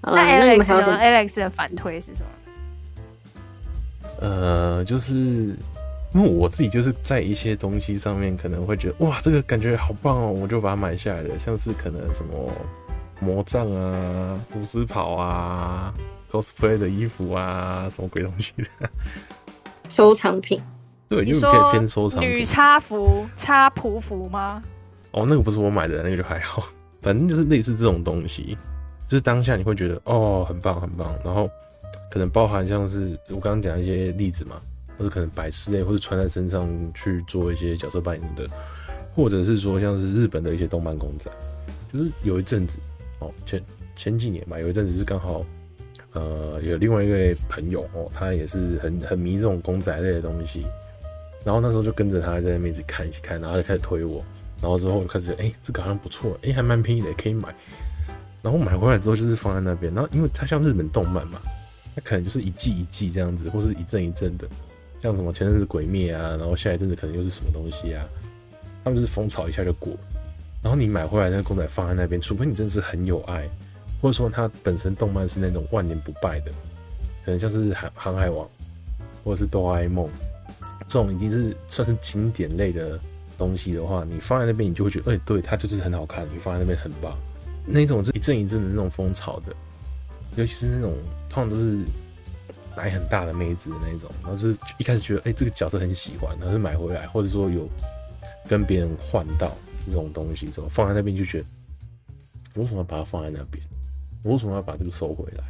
[0.01, 2.31] 那 Alex 呢？Alex 的反推是什么？
[4.21, 11.39] 呃，就是因为我自己就是在一些东西上面可能会觉得哇，这个感觉好棒哦，我就把它买下来了。
[11.39, 12.53] 像是可能什么
[13.21, 15.93] 魔杖啊、巫师袍啊、
[16.31, 18.91] cosplay 的衣服啊，什么鬼东西的
[19.89, 20.61] 收藏品。
[21.09, 22.21] 对，因为可以偏收藏。
[22.21, 24.63] 女插服、插仆服吗？
[25.13, 26.63] 哦，那个不是我买的，那个就还好。
[27.01, 28.59] 反正就是类似这种东西，
[29.09, 31.17] 就是当下你会觉得哦，很棒很棒。
[31.25, 31.49] 然后
[32.11, 34.61] 可能包含像是我刚刚讲的一些例子嘛，
[34.99, 38.49] 或者可能摆饰类，或者穿在身上去做一些角色扮演的，
[39.15, 41.31] 或者是说像是日本的一些动漫公仔。
[41.93, 42.81] 就是有一阵子
[43.19, 43.63] 哦，前
[43.95, 45.45] 前几年吧，有一阵子是刚好
[46.13, 50.65] 呃有另外一位朋友哦，他也是很很迷这种公仔类的东西。
[51.45, 54.25] 然后那时候就跟着他在那边一直看一起看，然后就开始推我，
[54.61, 57.55] 然后之后就开始哎、这个好像不错，哎、还蛮便宜的，可以买。
[58.43, 61.41] 然后买回来之后就是放在那边，然后因为它像日本动漫嘛，
[61.95, 64.49] 它可能就是一季一季这样子，或是一阵一阵的，
[64.99, 68.05] 像什么前阵子鬼灭啊，然后下一阵子可能又是什么东西啊，
[68.83, 69.93] 他们就是风潮一下就过。
[70.67, 73.49] 然后你买回来那个公仔放在那边，除非你真的是很有爱，
[74.03, 76.51] 或者说它本身动漫是那种万年不败的，
[77.25, 78.45] 可能像是航航海王，
[79.23, 80.11] 或者是哆啦 A 梦。
[80.89, 82.99] 这种已经是算是经典类的
[83.39, 86.25] 东西的话，你放在那边，你就会觉得，哎、对，它就是很好看。
[86.35, 87.17] 你放在那边很棒。
[87.65, 89.55] 那种是一阵一阵的那种风潮的，
[90.35, 90.95] 尤其是那种
[91.29, 91.79] 通常都是
[92.77, 97.69] 奶很大的妹子的那种，然后就是一开始觉得，哎、这个角色很喜欢，然后就买回来，或者说有
[98.49, 99.57] 跟别人换到
[99.87, 101.47] 这种东西之后，放在那边就觉得，
[102.57, 103.65] 我为什么要把它放在那边？
[104.25, 105.45] 我为什么要把这个收回来？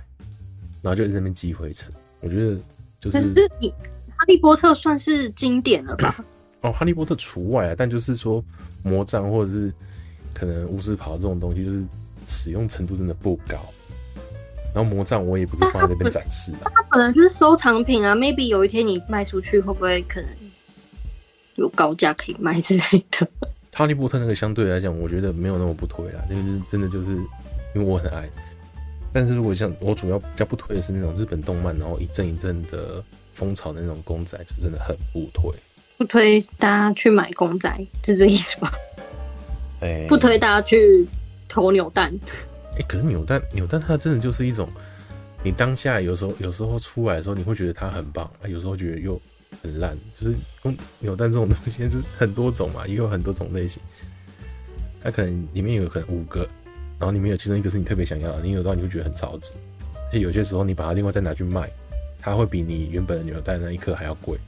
[0.82, 1.90] 然后就在那边积灰尘。
[2.20, 2.56] 我觉得
[3.00, 3.18] 就是。
[3.18, 3.70] 可是你
[4.16, 6.24] 哈利波特算是经典了吧？
[6.62, 8.44] 哦，哈利波特除外啊，但就是说
[8.82, 9.72] 魔杖或者是
[10.34, 11.84] 可能巫师袍这种东西，就是
[12.26, 13.58] 使用程度真的不高。
[14.74, 18.14] 然后魔杖我也不是放在那边展示的，它本来就是收藏品啊。
[18.14, 20.28] Maybe 有一天你卖出去，会不会可能
[21.54, 23.26] 有高价可以卖之类的？
[23.76, 28.26] 哈利波特那个相对来讲，我觉得没有那么不推啦，就是真的就是因为我很爱。
[29.12, 33.04] 但是如果像我主要比较不推的是那种日本动漫，然后一阵一阵的
[33.34, 35.52] 风潮的那种公仔，就真的很不推。
[35.98, 37.70] 不推大家去买公仔，
[38.02, 38.72] 是这意思吧？
[39.82, 41.06] 哎、欸，不推大家去
[41.46, 42.10] 投扭蛋。
[42.72, 44.66] 哎、欸，可是扭蛋，扭蛋它真的就是一种，
[45.42, 49.20] 你当下有时候有时候出来的时候，你会觉得它很棒，啊，有时候觉得又
[49.62, 50.36] 很烂，就是
[51.00, 53.82] 扭蛋这种东西就是很多种嘛，也有很多种类型。
[55.02, 56.48] 它可能里面有可能五个，
[56.98, 59.52] 然后里面有其中一个是你特别想要的，你扭到你会觉得很超值。
[59.94, 61.70] 而且有些时候你把它另外再拿去卖，
[62.20, 64.38] 它会比你原本的扭蛋那一颗还要贵。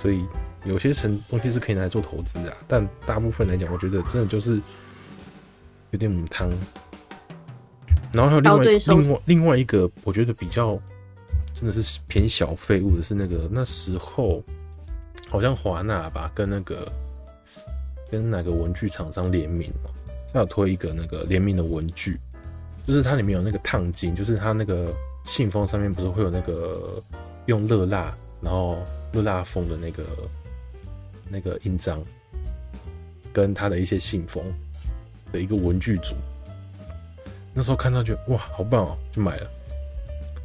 [0.00, 0.24] 所以
[0.64, 4.60] 有些成东西是可以拿来做投资啊，但大部分来讲，我觉得真的就是。
[5.92, 6.50] 有点母汤，
[8.14, 10.80] 然后还有另外另外另外一个，我觉得比较
[11.54, 14.42] 真的是偏小废物的是那个那时候
[15.28, 16.90] 好像华纳吧，跟那个
[18.10, 19.90] 跟哪个文具厂商联名哦，
[20.32, 22.18] 他有推一个那个联名的文具，
[22.86, 24.92] 就是它里面有那个烫金，就是它那个
[25.24, 27.02] 信封上面不是会有那个
[27.46, 28.78] 用热蜡，然后
[29.12, 30.04] 热蜡封的那个
[31.28, 32.02] 那个印章，
[33.32, 34.42] 跟它的一些信封。
[35.32, 36.14] 的一个文具组，
[37.54, 39.50] 那时候看到就哇，好棒哦，就买了。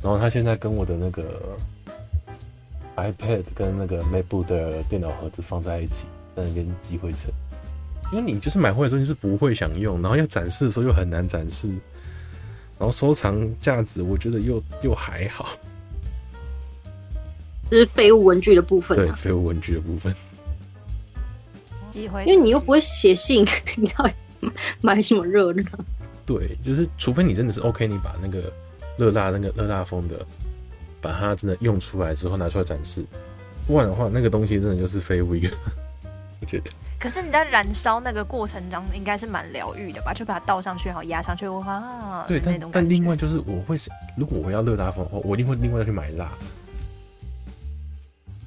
[0.02, 1.24] 然后他现在跟我的那个
[2.96, 7.32] iPad 跟那个 MacBook 的电脑盒子放在一起，在那边积灰尘。
[8.12, 11.68] 因为你就是买回来的时候你是不会想用，然后要展示的时候又很难展示，
[12.78, 15.50] 然后收藏价值我觉得又又还好。
[17.70, 19.04] 这是废物文具的部分啊。
[19.04, 20.14] 对，废物文具的部分。
[21.90, 23.46] 积灰，因为你又不会写信，
[23.76, 24.10] 你要。
[24.82, 25.64] 买什么热闹？
[26.24, 28.54] 对，就是除非你真的是 OK，你把那个
[28.98, 30.26] 热辣那个热辣风的，
[31.02, 33.06] 把它真的用出来之后拿出来展示，
[33.66, 35.50] 不然的话，那个东西真的就是废物一个。
[36.42, 36.72] 我觉得。
[37.00, 40.14] 可是你在燃烧那个过程中，应该是蛮疗愈的吧？
[40.14, 42.26] 就把它倒上去，然后压上去，哇！
[42.28, 46.32] 对，但但另外就是，我会想，如果我要热辣风的话，我一定会另外要去买辣。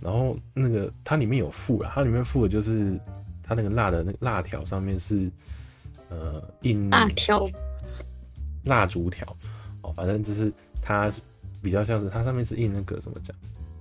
[0.00, 2.98] 然后那个它里面有附啊，它里面附的就是
[3.42, 5.30] 它那个辣的那个辣条上面是。
[6.12, 7.48] 呃，印辣条、
[8.64, 9.24] 蜡烛条，
[9.82, 10.52] 哦，反正就是
[10.82, 11.10] 它
[11.62, 13.34] 比较像是它上面是印那个怎么讲，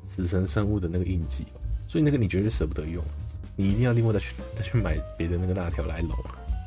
[0.06, 1.46] 死神生物的那个印记，
[1.88, 3.04] 所以那个你绝对舍不得用，
[3.56, 6.12] 你一定要另外再去再去买别的那个辣条来弄。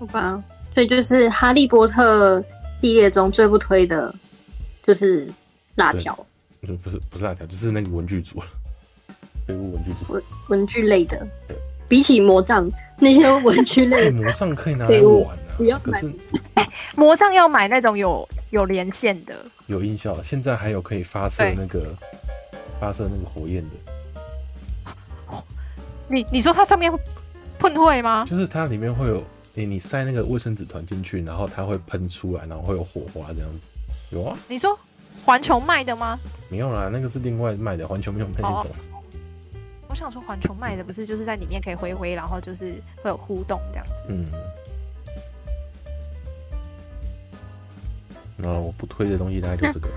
[0.01, 0.43] 好吧，
[0.75, 2.41] 所以就是哈利波特
[2.81, 4.15] 系列中最不推的，
[4.85, 5.31] 就是
[5.77, 6.15] 辣条。
[6.61, 8.41] 不是不是辣条，就是那个文具组，
[9.47, 11.27] 废物文具组，文文具类的。
[11.49, 11.57] 对，
[11.89, 15.37] 比起魔杖那些文具类的，魔杖可以拿来玩。
[15.57, 16.01] 不要买，
[16.55, 19.35] 哎、欸，魔杖要买那种有有连线的，
[19.67, 20.23] 有音效。
[20.23, 21.95] 现在还有可以发射那个
[22.81, 23.77] 发射那个火焰的。
[26.09, 26.99] 你你说它上面会
[27.59, 28.27] 喷会吗？
[28.29, 29.23] 就是它里面会有，
[29.55, 33.67] 你、欸、你塞那个卫生纸团进去，然后它会喷出来，然后会有火花这样子。
[34.11, 34.37] 有啊？
[34.49, 34.79] 你说
[35.25, 36.19] 环球卖的吗？
[36.51, 38.67] 没有啦，那个是另外卖的，环球没有卖那种。
[39.89, 44.05] 我想说环球卖的不是就是在里面可以挥挥，然后就是会有互动这样子。
[44.09, 44.27] 嗯。
[48.45, 49.89] 啊，我不推的东西大概就这个。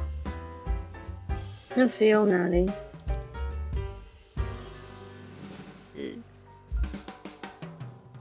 [1.74, 2.70] 那 feel 哪里？
[5.96, 6.24] 嗯，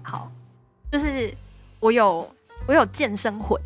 [0.03, 0.31] 好，
[0.91, 1.33] 就是
[1.79, 2.29] 我有
[2.67, 3.61] 我有健身魂，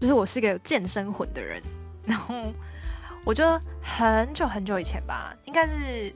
[0.00, 1.62] 就是我是个有健身魂的人。
[2.04, 2.34] 然后
[3.24, 6.12] 我觉得很久很久以前吧，应该是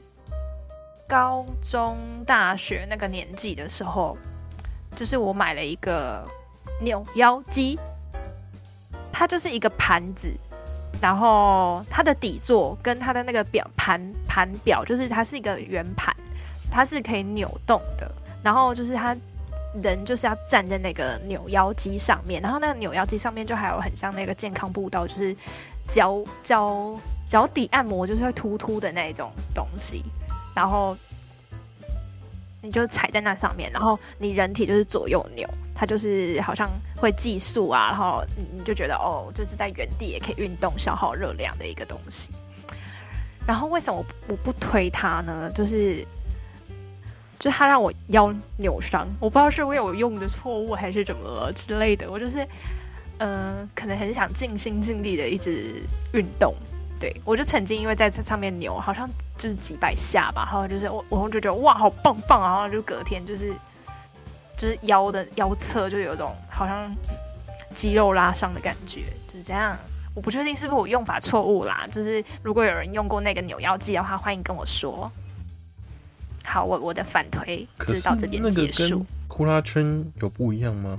[1.07, 4.17] 高中、大学那个年纪的时候，
[4.95, 6.27] 就是我买了一个
[6.81, 7.77] 扭腰机。
[9.13, 10.33] 它就是一个盘子，
[10.99, 16.13] 然后它的底座跟它的那个表盘盘表，就是它是一个圆盘，
[16.71, 18.11] 它是可以扭动的。
[18.43, 19.15] 然后就是它
[19.81, 25.33] 人就是要站在那个扭腰机上面，然后那个扭腰机上面就还有很像那个健康步道，就是
[25.87, 30.03] 脚脚脚底按摩就是会突突的那种东西，
[30.55, 30.97] 然后
[32.61, 35.47] 你就踩在那上面，然后你人体就是左右扭。
[35.75, 42.31] 它就是好像会计数啊，然后你你就觉得哦，就是在原地也可以运动，消耗热量的一个东西。
[43.45, 45.51] 然后为什么我我不推它呢？
[45.53, 46.05] 就是，
[47.37, 52.09] 就它让我腰扭伤，我不知道是因为我用的错误还是怎么了之类的。
[52.09, 52.47] 我就是，
[53.17, 56.55] 嗯、可能很想尽心尽力的一直运动，
[56.99, 62.41] 对，我就曾经因为在这上面扭，好像就是几百下吧，然后就是我我就觉得哇，好棒棒！
[62.41, 63.53] 然后就隔天就是
[64.63, 66.89] 就是腰的腰侧就有种好像
[67.75, 69.77] 肌肉拉伤的感觉，就是这样。
[70.15, 75.11] 我不确定是不是我用法错误啦，就是如果有人用过那个扭腰剂的话，欢迎跟我说。
[76.45, 79.05] 好，我我的反推就是到这边结束。
[79.27, 80.97] 呼啦圈有不一样吗？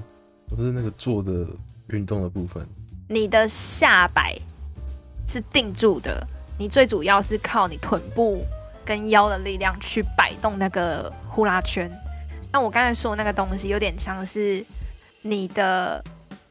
[0.50, 1.46] 不是那个做的
[1.86, 2.68] 运动的部分。
[3.08, 4.38] 你的下摆
[5.26, 6.22] 是定住的，
[6.58, 8.44] 你最主要是靠你臀部
[8.84, 11.90] 跟腰的力量去摆动那个呼啦圈。
[12.54, 14.64] 那我刚才说的那个东西有点像是
[15.22, 16.00] 你的，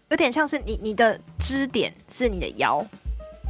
[0.09, 2.85] 有点像是你你的支点是你的腰，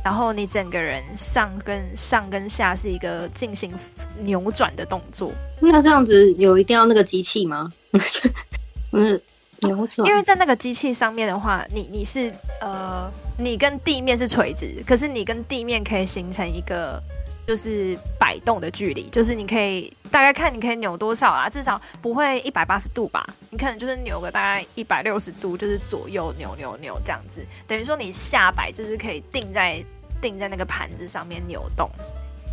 [0.06, 3.74] 然后你整个人上跟上跟下是一个进行
[4.20, 5.32] 扭转的动作。
[5.60, 7.72] 那这样子有一定要那个机器吗？
[8.94, 9.20] 嗯。
[10.06, 12.30] 因为在那个机器上面的话，你你是
[12.60, 17.02] 呃，你跟地面是垂直，可是你跟地面可以形成一个
[17.46, 29.84] 就是摆动的距离，就是你可以大概看你可以扭多少啊，至少不会一百八十度吧，你可能就是扭个大概一百六十度，就是左右扭扭扭这样子，等于说你下摆就是可以定在
[30.22, 31.90] 定在那个盘子上面扭动，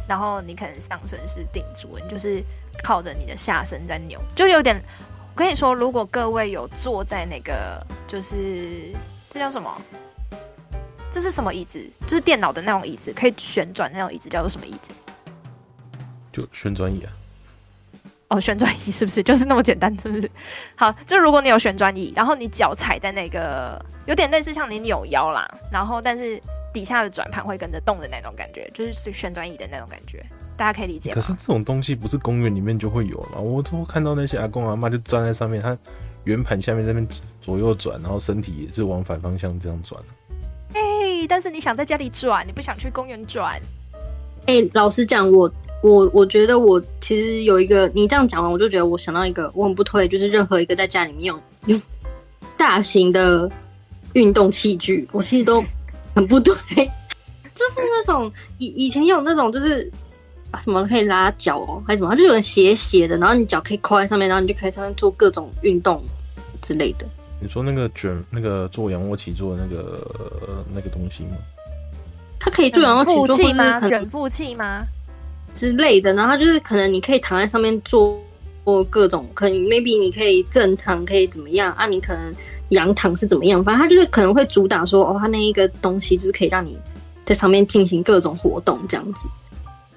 [0.09, 2.43] 然后你可能上身是定住，你就是
[2.82, 4.82] 靠着你的下身在扭，就有点。
[5.32, 8.93] 我跟你说，如果各位有坐在那个，就是
[9.30, 9.80] 这叫什么？
[11.11, 11.85] 这是什么椅子？
[12.07, 14.93] 就是电脑的那种椅子，可以旋转那种椅子，叫做什么椅子？
[16.33, 17.13] 就旋转椅啊。
[18.29, 19.93] 哦，旋转椅是不是 就是那么简单？
[20.01, 20.31] 是不是？
[20.77, 26.41] 好，就如果你有旋转椅，然后你脚踩在那个，有点类似像你扭腰啦，然后但是
[26.73, 30.25] 底下的转盘会跟着动的那种感觉，就是旋转椅的那种感觉。
[30.57, 31.13] 大家可以理解。
[31.13, 33.41] 可是这种东西不是公园里面就会有吗？
[33.41, 35.77] 我都看到那些阿公阿妈就站在上面，他
[36.25, 37.09] 圆盘下面这边
[37.41, 40.01] 左右转，然后身体也是往反方向这样转。
[40.75, 43.61] 哎、但是你想在家里转，你不想去公园转。
[44.47, 45.53] 哎、老实讲，我
[45.83, 51.83] 我我觉得我其实有一个，你这样讲完，我就觉得我想到一个，我很不推，就是任何一个在家里面用用
[52.57, 53.51] 大型的
[54.12, 55.62] 运动器具，我其实都
[56.14, 56.55] 很不推。
[57.55, 59.91] 就是那种以以前有那种就是。
[60.53, 62.11] 啊，什么可以拉脚哦，还是什么？
[62.11, 66.03] 它就有人斜斜的，然后你脚可以靠在上面，然后你就可以上面做各种运动
[66.61, 67.07] 之类的。
[67.41, 70.07] 你说那个卷，那个做仰卧起坐的那个
[70.74, 71.30] 那个东西吗？
[72.38, 73.88] 它可以做仰卧起坐，或吗？
[73.88, 74.84] 卷腹器吗？
[75.55, 76.12] 之类的。
[76.14, 78.18] 然后它就是可能你可以躺在上面做
[78.64, 81.86] 做各种，可能 maybe 你可以正躺，可以怎么样啊？
[81.86, 82.34] 你可能
[82.70, 83.64] 仰躺是怎么样？
[83.64, 86.78] 反正它就是可能会主打说，哦，它那一个东西就是可以让你
[87.24, 89.26] 在上面进行各种活动这样子。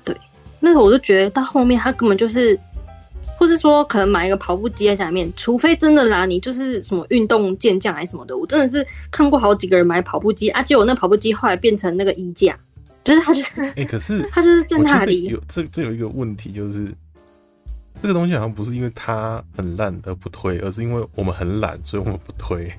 [0.03, 0.15] 对
[0.59, 2.57] 那个我就觉得到后面它根本就是，
[3.38, 12.57] 或是说可能买一个跑步机在家里面，除非真的啦，你就是什么运动健将还是什么的，我真的是看过好几个人买跑步机啊，结果那跑步机后来变成那个衣架，
[13.03, 16.88] 就是他就是哎、欸，可是 他就是在那里有这这有一个问题就是，
[18.01, 22.71] 这个东西好像不是因为它很烂而不推，而是因为我们很懒，所以我们不推。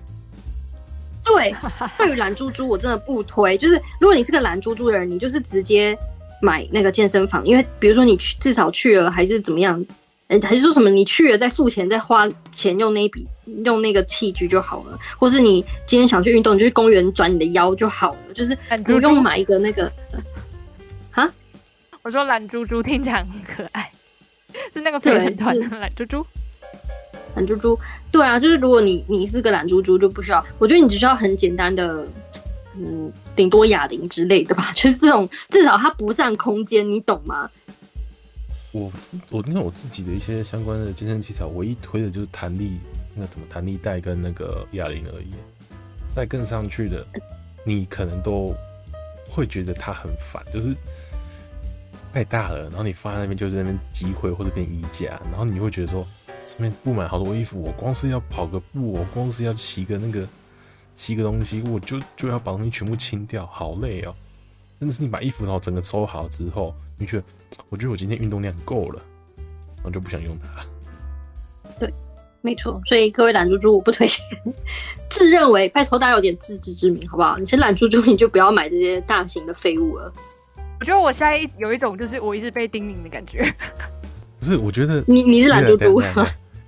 [1.25, 1.55] 对，
[1.99, 5.97] 对于懒猪猪我真的不推， 就是如果你是个懒猪猪的人，你就是直接。
[6.43, 9.83] 买那个健身房，因为比如说你去至少去了还是怎么样，
[10.29, 13.27] 哎，还是说什么你去了再付钱再花钱用那笔
[13.65, 19.91] 用那个器具就好了，或是你今天想去运动，你就去公园转你的腰就好了，就是不用买一个那个。
[21.11, 21.31] 啊？
[22.03, 23.91] 我说懒猪猪听起来很可爱，
[24.73, 26.27] 是那个飞行团的懒猪猪。
[27.35, 27.79] 懒猪猪，
[28.13, 32.07] 对啊，就是如果你你是个懒猪猪，就不需要，我觉得你只需要很简单的。
[32.77, 37.49] 嗯，顶多哑铃之类的吧， 就是这种，至少它不占空间，你懂吗？
[38.75, 38.93] 我
[39.31, 42.79] 我因为我自己的一些相关的健身器材，唯一推的就是弹力，
[43.15, 45.29] 那个什么弹力带跟那个哑铃而已。
[46.13, 47.07] 再更上去的，
[47.65, 48.53] 你可能都
[49.31, 50.75] 会觉得它很烦，就是
[52.13, 56.07] 太大了，然后你放在那边就是那边积灰或者变衣架，然后你会觉得说
[56.45, 60.27] 上面布满好多衣服，我光是要跑个步，我光是要骑个那个。
[60.97, 64.15] 骑个东西，我就就要把东西全部清掉，好累哦！
[64.79, 67.25] 真的是你把衣服然后整个收好之后，你觉得，
[67.69, 69.03] 我觉得我今天运动量够了，
[69.83, 70.65] 我就不想用它。
[71.79, 71.93] 对，
[72.41, 72.81] 没错。
[72.87, 74.19] 所以各位懒猪猪，我不推荐。
[75.09, 77.39] 自认为，拜托大家有点自知之明，好不好？
[77.39, 80.13] 你是懒猪猪，你就不要买这些大型的废物了。
[80.81, 83.53] 我觉得我现在有一种就是我一直被叮咛的感觉。
[84.39, 86.01] 不是，我觉得你你是懒猪猪。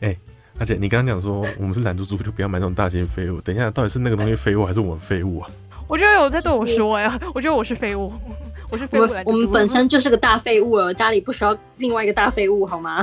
[0.00, 0.16] 哎
[0.58, 3.40] 而且你刚刚讲说我们是懒猪猪，就不要买那种大型废物。
[3.42, 5.50] 等一下，到底是那个东西废物，还是我们废物啊？
[5.86, 8.10] 我觉得有在对我说呀，我觉得我是废物，
[8.70, 9.08] 我是废物。
[9.24, 13.02] 我们本身就是个大废物了，家里不需要另外一个大废物，好吗？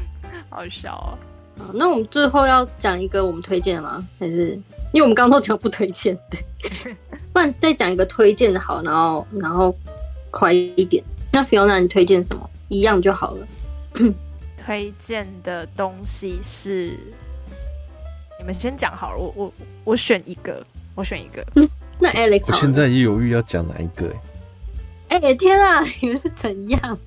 [0.50, 1.18] 好笑啊！
[1.58, 4.06] 好，那我们最后要讲一个我们推荐的吗？
[4.18, 4.58] 还是
[4.92, 6.38] 因为我们刚刚都讲不推荐的，
[7.32, 9.74] 不然再讲一个推荐的好，然后然后
[10.30, 11.02] 快一点。
[11.32, 12.48] 那 Fiona，你推荐什么？
[12.68, 13.46] 一样就好了。
[14.56, 16.96] 推荐的东西是，
[18.38, 19.52] 你们先讲好了，我我
[19.84, 21.44] 我选一个，我选一个。
[22.00, 24.20] 那 Alex，我现在也犹豫要讲哪一个哎、欸。
[25.08, 26.98] 哎、天啊， 你们是怎样？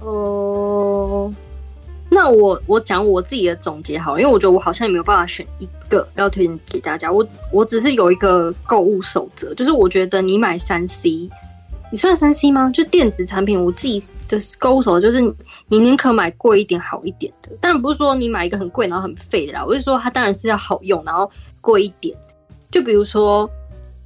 [0.00, 1.32] 哦，
[2.08, 7.10] 那我我讲我自己的总结好，因为我觉得我好像也没有办法选一个要推荐给大家。
[7.10, 11.30] 我我只是有一个购物守则，就是我觉得你买三 C。
[11.92, 12.70] 你算三 C 吗？
[12.72, 15.20] 就电子产品，我自己的勾手就是，
[15.66, 17.50] 你宁可买贵一点、好一点的。
[17.60, 21.28] 当然不是说你买一个很贵然后很废的啦，我是说它当然是要好用，然后
[21.60, 22.16] 贵一点。
[22.70, 23.50] 就比如说，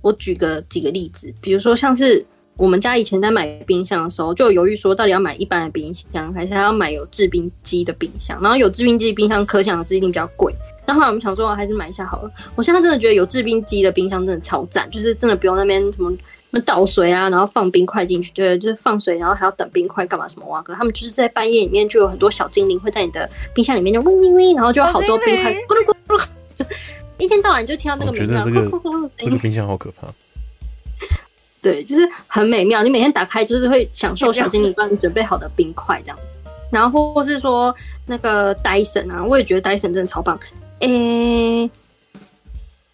[0.00, 2.24] 我举个几个例子，比如说像是
[2.56, 8.40] 我们家以前在买冰箱的时候，就犹豫说到底要买一般的冰箱，还是还要买有制冰机的冰箱。
[8.40, 10.54] 然后有制冰机冰箱，可想而知一定比较贵。
[10.86, 12.30] 那后来我们想说，还是买一下好了。
[12.54, 16.12] 我现在真的觉得有制冰机的冰箱真的超赞，就是真的不用那边什么。
[16.64, 20.62] 倒水啊，然后放冰块进去，对，就是放水，然后还要等冰块干嘛什么哇？
[20.62, 26.66] 可他们就是在半夜里面就有很多小精灵会在你的冰箱里面就嗡嗡嗡，然后就有好多冰块咕噜咕噜咕噜，
[27.18, 28.38] 一天到晚就听到那个鸣叫。
[28.38, 30.06] 我觉得这个这个冰箱好可怕。
[31.64, 32.82] 对，就是很美妙。
[32.82, 36.38] 你每天打开就是会享受小精灵帮你准备好的冰块这样子。
[36.70, 37.74] 然后或是说
[38.06, 40.38] 那个 Dyson 啊，我也觉得 Dyson 真的超棒。
[40.80, 41.70] 诶、欸。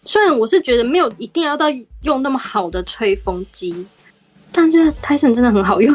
[0.03, 1.65] 虽然我是觉得没有一定要到
[2.03, 3.85] 用那么好的吹风机，
[4.51, 5.93] 但是 Dyson 真的很好用。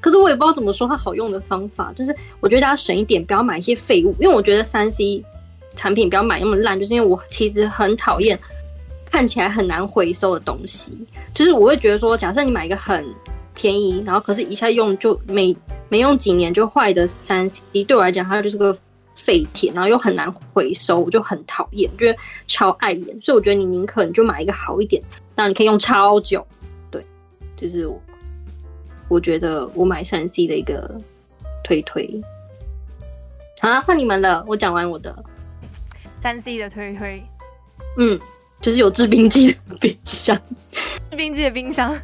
[0.00, 4.14] 可是我也不知道怎么说它好用的方法，就是我觉得大家省一点，不要买一些废物。
[4.20, 5.22] 因为我觉得三 C
[5.74, 8.38] 产品不要买那么烂，就是因为我其实很讨厌
[9.10, 10.92] 看起来很难回收的东西。
[11.34, 13.04] 就是我会觉得说，假设你买一个很
[13.54, 15.56] 便宜，然后可是一下用就没
[15.88, 18.76] 没用几年就坏的三 C，对我来讲它就是个。
[19.20, 25.02] 废铁，然后又很难回收，我就很讨厌，我觉得超碍眼，所以我觉得你宁可你就买一个好一点，
[25.34, 26.46] 那你可以用超久。
[26.88, 27.04] 对，
[27.56, 28.00] 就是我，
[29.08, 30.96] 我觉得我买三 C 的一个
[31.64, 32.08] 推推。
[33.60, 35.12] 好啊，换你们了，我讲完我的
[36.20, 37.20] 三 C 的推推。
[37.98, 38.16] 嗯，
[38.60, 40.36] 就是有制冰机的冰箱，
[41.10, 41.94] 制冰机的冰箱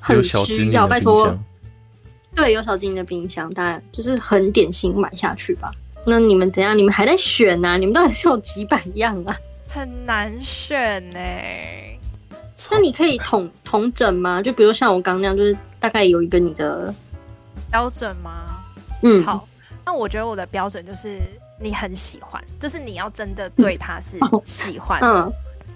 [0.00, 1.36] 很需要，拜托。
[2.34, 5.70] 对，有小精灵的冰箱，当然就是很典型，买下去吧。
[6.06, 6.76] 那你们怎样？
[6.76, 7.76] 你们还在选呢、啊？
[7.76, 9.36] 你们到底是有几百样啊？
[9.68, 11.98] 很难选呢、欸。
[12.70, 14.42] 那你可以统统整吗？
[14.42, 16.92] 就比如像我刚那样，就是大概有一个你的
[17.70, 18.44] 标准吗？
[19.02, 19.48] 嗯，好。
[19.86, 21.20] 那我觉得我的标准就是
[21.60, 24.98] 你很喜欢，就是你要真的对他是喜欢。
[25.02, 25.32] 嗯，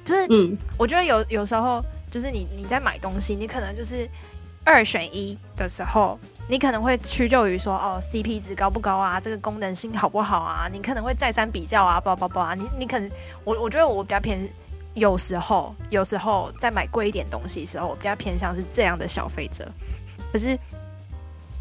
[0.09, 4.09] 就是嗯，我觉得有有时候就是你你在买东西，你可能就是
[4.65, 6.19] 二选一的时候。
[6.51, 9.21] 你可能会屈就于说哦，CP 值高不高啊？
[9.21, 10.67] 这个功能性好不好啊？
[10.73, 12.55] 你可能会再三比较啊，不不不啊！
[12.55, 13.11] 你你可能
[13.45, 14.49] 我我觉得我比较偏，
[14.95, 19.71] 有时候有时候在买贵一点东西的时候，我比较偏向是这样的消费者。
[20.33, 20.59] 可是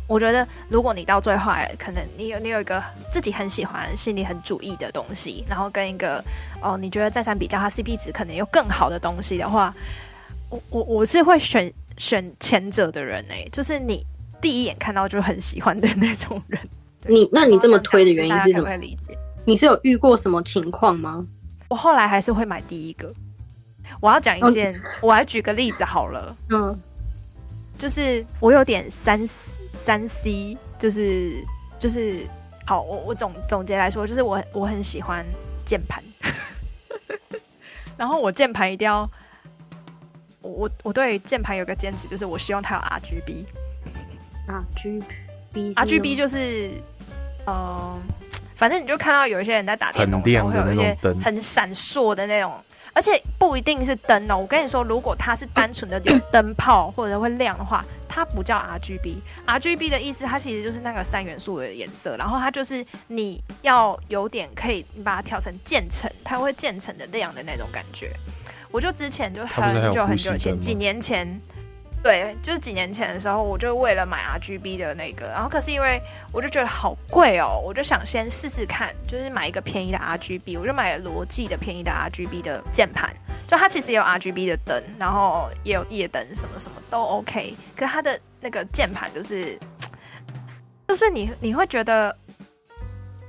[0.08, 2.82] 我觉得，如果你到最后，可能你有你有一个
[3.12, 6.24] 自己很喜欢、心里很主意的东西，然后跟一个
[6.62, 9.74] 哦，你觉得再三比较它 CP 值可能有更好的东西的话，
[10.49, 14.05] 我我我是会选选前者的人哎、欸，就是你。
[14.39, 16.62] 第一眼看到就很喜欢的那种人，
[17.10, 18.70] 你那你这么推的原因是什么？
[18.70, 19.18] 会理解？
[19.45, 21.26] 你是有遇过什么情况吗？
[21.70, 23.12] 我后来还是会买第一个。
[23.99, 26.38] 我要讲一件，哦、我来举个例子好了。
[26.51, 26.80] 嗯，
[27.80, 29.26] 就是我有点三
[29.78, 31.44] 三 C，就是
[31.80, 32.28] 就是
[32.66, 35.26] 好，我我总总结来说，就是我我很喜欢
[35.66, 36.04] 键盘，
[37.96, 39.10] 然后我键盘一定要，
[40.42, 43.46] 我我我对键盘有个坚持，就是我希望它有 RGB。
[45.76, 46.70] R G B 就是，
[47.46, 48.00] 嗯、呃，
[48.56, 52.54] 反正你就看到有一些人在打电动的时候，会有一些很闪烁的那种，
[52.98, 54.36] 而且不一定是灯哦。
[54.36, 59.22] 我跟你说，如果它是单纯的有 灯泡或者会亮的话，它不叫 R G B。
[59.45, 68.12] R G B 的意思，它其实就是那个三元素的颜色，然后它就是你要有点可以，你把它调成渐层，它会渐层的亮的那种感觉。
[68.72, 71.39] 我就之前就很久很久前，几年前。
[72.04, 83.14] 对，就是几年前的时候，我就为了买 RGB 的那个，然后可是因为我就觉得好贵哦，我就想先试试看，就是买一个便宜的 RGB，我就买了罗技的便宜的 RGB 的键盘，
[83.45, 89.60] 就它其实也有 RGB 的灯，然后也有夜灯，什么什么都 OK，可是它的那个键盘就是，
[90.88, 92.16] 就是你你会觉得，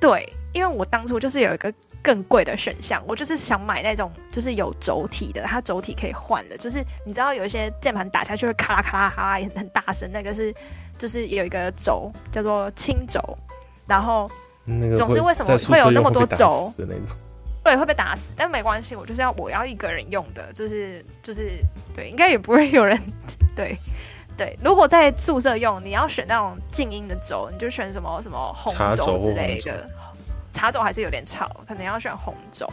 [0.01, 1.73] 对，因为我当初就是有一个。
[2.09, 10.51] 更贵的选项，我就是想买那种就是有轴体的，它轴体可以换的，就是你知道有一些键盘打下去会咔啦咔啦咔啦也很大声，那个是
[10.97, 13.21] 就是有一个轴叫做轻轴，
[13.87, 14.27] 然后
[14.97, 17.05] 总之为什么会有那么多轴的那种？
[17.63, 21.63] 对，会被打死，但没关系，我就是要我要一个人用的，就是就是
[21.95, 22.99] 对，应该也不会有人
[23.55, 23.77] 对，
[24.35, 29.87] 对，如果在宿舍用，你要选那种静音的轴，你就选什么什么红轴之类的。
[30.53, 32.67] 茶轴还是有点吵，可能要选红轴。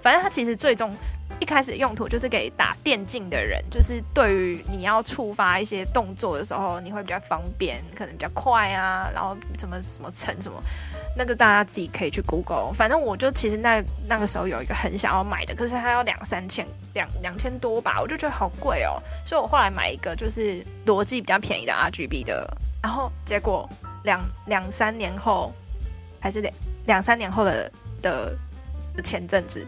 [0.00, 0.94] 反正它其实最终
[1.38, 9.08] 一开始用途就是给打电竞的人，就是对于你要触发一些动作的时候，你会比较方便，可能比较快啊。
[9.14, 10.60] 然后什么什么成什么，
[11.16, 12.72] 那个大家自己可以去 Google。
[12.72, 19.00] 反正我就其实那那个时候有一个很想要买的，可是它要两三千两两千多吧，我就觉得好贵哦。
[19.24, 23.68] 所以我后来买一个就是逻辑比较便宜的 RGB 的，然后结果
[24.04, 25.52] 两两三年后
[26.20, 26.52] 还是两
[26.86, 27.70] 两三年后的
[28.02, 28.36] 的
[29.02, 29.66] 前阵子。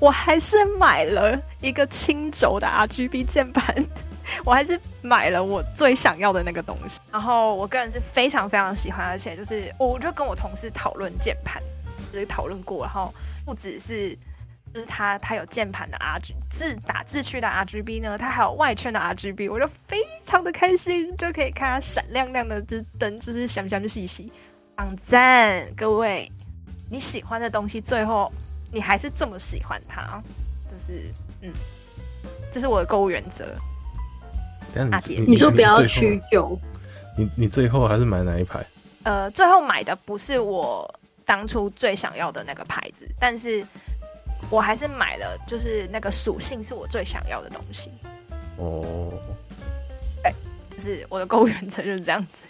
[0.00, 3.74] 我还是买了一个轻轴的 RGB 键盘，
[4.46, 7.00] 我还是买了我最想要的那个东西。
[7.10, 11.60] 然后我个人是非常非常喜欢，而且就是我就跟我同事讨论键盘，
[12.12, 13.12] 就是讨论过，然后
[13.44, 14.16] 不只是
[14.72, 24.32] 就是它它有键盘的 RGB 字打字区的 RGB 呢，它还有外圈的 RGB，我就非常的开心，就可以看它闪亮亮的这灯，就是闪闪细细，
[24.78, 25.66] 很赞。
[25.76, 26.30] 各位
[26.90, 28.32] 你喜欢的东西最后。
[28.70, 30.22] 你还是这么喜欢它，
[30.70, 31.10] 就是
[31.40, 31.50] 嗯，
[32.52, 33.46] 这是我的购物原则。
[34.92, 36.60] 阿杰，你说不要屈就。
[37.16, 38.62] 你你最后还是买哪一排？
[39.04, 40.86] 呃，最后买的不是我
[41.24, 43.66] 当初最想要的那个牌子，但是
[44.50, 47.90] 我还是买了，就是那个属性是我最想要的东西。
[48.58, 49.10] 哦，
[50.24, 50.34] 哎，
[50.70, 52.44] 就是我的购物原则就是这样子，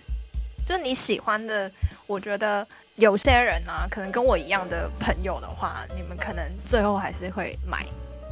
[0.68, 1.70] 就是你喜欢的，
[2.06, 2.66] 我觉得。
[2.96, 7.86] 有些人呢、啊，可能跟我一样的朋友的话，你们可能最后还是会买。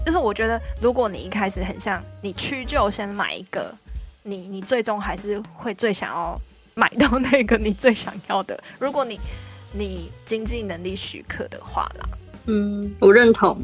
[0.05, 3.73] 就是我觉得，如果你一开始很像你屈就先买一个，
[4.25, 6.37] 你你最终还是会最想要
[6.75, 8.61] 买到那个你最想要的。
[8.81, 9.21] 如果你
[9.73, 12.09] 你经济能力许可的话啦，
[12.47, 13.57] 嗯，我认同，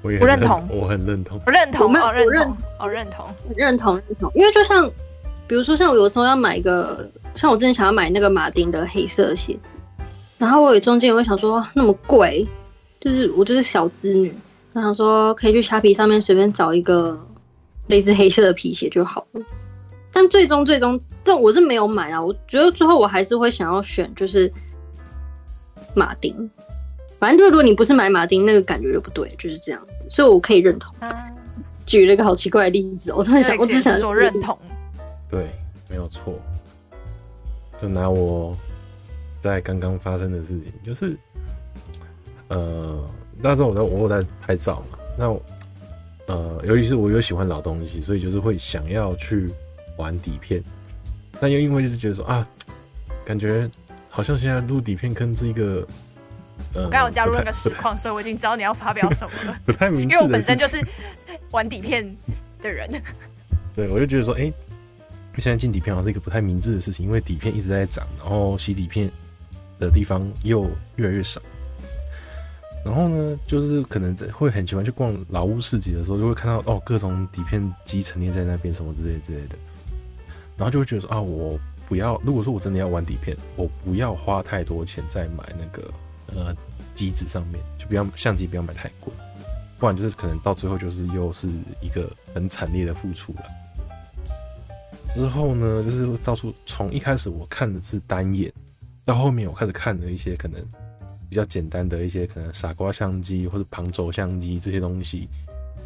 [0.00, 4.90] 我也不认同，我很认同，我认同，我认同，我认同，认同，认同，因为就像
[5.46, 7.06] 比如说，像我有时候要买一个。
[7.34, 9.76] 像我之前想要买那个马丁的黑色鞋子，
[10.36, 12.46] 然后我也中间也会想说那么贵，
[13.00, 14.32] 就是我就是小资女，
[14.72, 17.18] 然后想说可以去虾皮上面随便找一个
[17.86, 19.42] 类似黑色的皮鞋就好了。
[20.12, 22.20] 但最终最终，但我是没有买啊。
[22.20, 24.50] 我觉得最后我还是会想要选就是
[25.94, 26.50] 马丁，
[27.20, 30.08] 反正就是如果你不是买马丁，那个感觉就不对，就是这样子。
[30.10, 30.92] 所以我可以认同。
[31.86, 34.58] 举了一个好奇怪的例子，我突然想，我只想说认同。
[35.30, 35.48] 对，
[35.88, 36.38] 没有错。
[37.80, 38.56] 就拿我
[39.40, 41.16] 在刚刚发生的事情，就是
[42.48, 43.08] 呃，
[43.40, 49.48] 那时候我在我在拍照嘛，那呃，尤其是我有喜欢老东西，所以就是会想要去
[49.96, 50.62] 玩底片，
[51.40, 52.46] 但又因为就是觉得说啊，
[53.24, 53.70] 感觉
[54.08, 55.86] 好像现在录底片坑是一个，
[56.74, 60.84] 呃、我刚有加入那个实况，所以我已经知道你要发表什么了，不太明，因为我本身就是
[61.52, 62.04] 玩底片
[62.60, 62.90] 的人，
[63.72, 64.52] 对，我就觉得说，哎、欸。
[65.40, 69.10] 现在进底片好像是一个不太明智的事情，因为底片一直在涨，然后洗底片
[69.78, 71.40] 的地方又越来越少。
[72.84, 79.56] 然后呢，就是可能在会很喜欢去逛老屋市集的时候，就会看到哦各种底片机陈列在那边什么之类之类的，
[80.56, 81.58] 然后就会觉得说啊，我
[81.88, 85.92] 不要，如果说我真的要玩底片，我不要花太多钱再买那个
[86.34, 86.56] 呃
[86.94, 89.12] 机子上面，就不要相机不要买太贵，
[89.78, 91.48] 不然就是可能到最后就是又是
[91.82, 93.42] 一个很惨烈的付出了。
[95.14, 98.52] 之后呢，就是到处从一开始我看的是单眼，
[99.04, 100.62] 到后面我开始看了一些可能
[101.28, 105.28] 比较简单的一些可能傻瓜相机或者旁轴相机这些东西，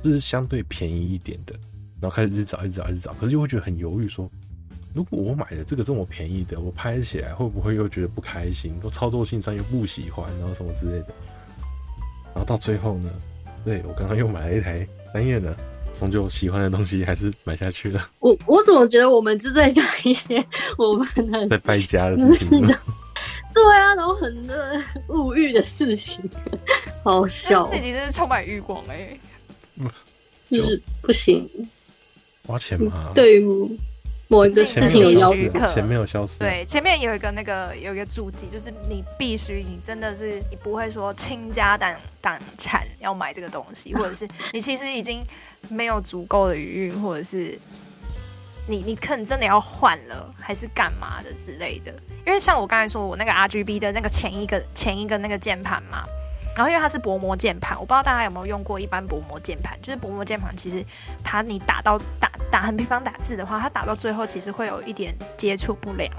[0.02, 1.54] 就是相对便宜一点的，
[2.00, 4.30] 然后开始一直找一直找一直找，可是又会觉得很犹豫说，
[4.92, 8.78] 如果我买的这个这么便宜的，我拍起来会不会又觉得不开心？
[8.80, 11.14] 都操作性上又不喜欢，然后什么之类的，
[12.34, 13.10] 然后到最后呢，
[13.64, 15.56] 对，我刚刚又买了一台单眼的。
[15.98, 18.08] 终究喜欢的东西还是买下去了。
[18.20, 20.44] 我我怎么觉得我们是在讲一些
[20.76, 22.48] 我们的 在败家的事情？
[23.54, 24.54] 对啊，然后很多
[25.08, 26.18] 物欲的事情，
[27.04, 27.66] 好笑。
[27.66, 29.20] 自己真是充满欲望哎、欸，
[30.50, 31.48] 就是不行，
[32.46, 33.12] 花钱嘛。
[33.14, 33.78] 对于。
[34.28, 36.38] 某一个事情有消失，前面有消失。
[36.38, 45.22] 对，前面有一个那个有一个注记，就是你必须，你真的是你不会说倾家荡荡产要买这个东西，或者是你其实已经
[45.68, 47.58] 没有足够的余裕，或者是
[48.66, 51.92] 你你可能真的要换了，还是干嘛的之类的。
[52.24, 56.04] 因为像我刚才说，我那个 RGB 的那个前一个前一个那个键盘嘛。
[56.54, 59.78] 然后因为它是薄膜键盘，我不知道大家有没有用过一般薄膜键盘。
[59.80, 60.84] 就是薄膜键盘，其实
[61.24, 66.12] 它你打到打打横平方打字的话，它打到最后其实会有一点接触不良。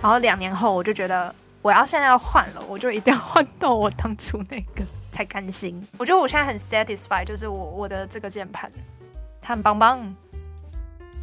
[0.00, 5.86] 然后两年后，我就觉得我要现在要换了，我就一定要换到我当初那个才甘心。
[5.98, 8.72] 我觉得我现在很 satisfied，就是我我的这个键盘，
[9.40, 10.16] 它很棒棒。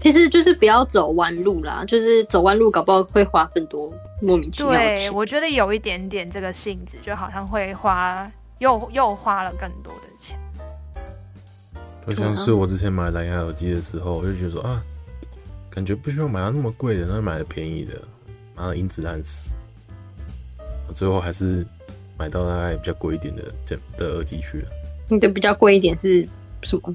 [0.02, 5.12] 其实就是不要走弯路啦，就是走弯路搞不好会花更多莫名其妙的钱。
[5.12, 10.40] 对，我觉得有一点点这个性质，就好像会花又又花了更多的钱。
[12.08, 14.82] 就像是我之前买蓝牙耳机的时候，我就觉得说啊，
[15.70, 18.02] 感觉不需要买到那么贵的，那买了便宜的，
[18.56, 19.50] 妈的，音质烂死。
[20.96, 21.64] 最后还是
[22.18, 24.68] 买到大概比较贵一点的这的耳机去了。
[25.08, 26.28] 你的比较贵一点是
[26.64, 26.94] 什么？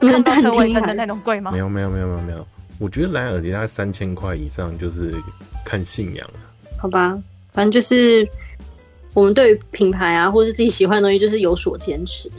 [0.00, 1.50] 看到车尾灯的那种贵吗？
[1.52, 2.46] 没有没有没有没有没有，
[2.78, 5.14] 我觉得蓝牙耳机大概三千块以上就是
[5.64, 6.40] 看信仰了。
[6.78, 7.18] 好吧，
[7.52, 8.26] 反正就是
[9.12, 12.30] 我们对于品牌啊，或是自己喜欢的东西，就是有所坚持，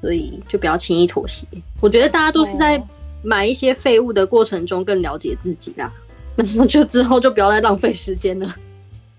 [0.00, 1.46] 所以就不要轻易妥协。
[1.80, 2.82] 我觉得大家都是在
[3.22, 5.92] 买一些废物的过程中更了解自己啦。
[6.36, 8.54] 那么就之后就不要再浪费时间了。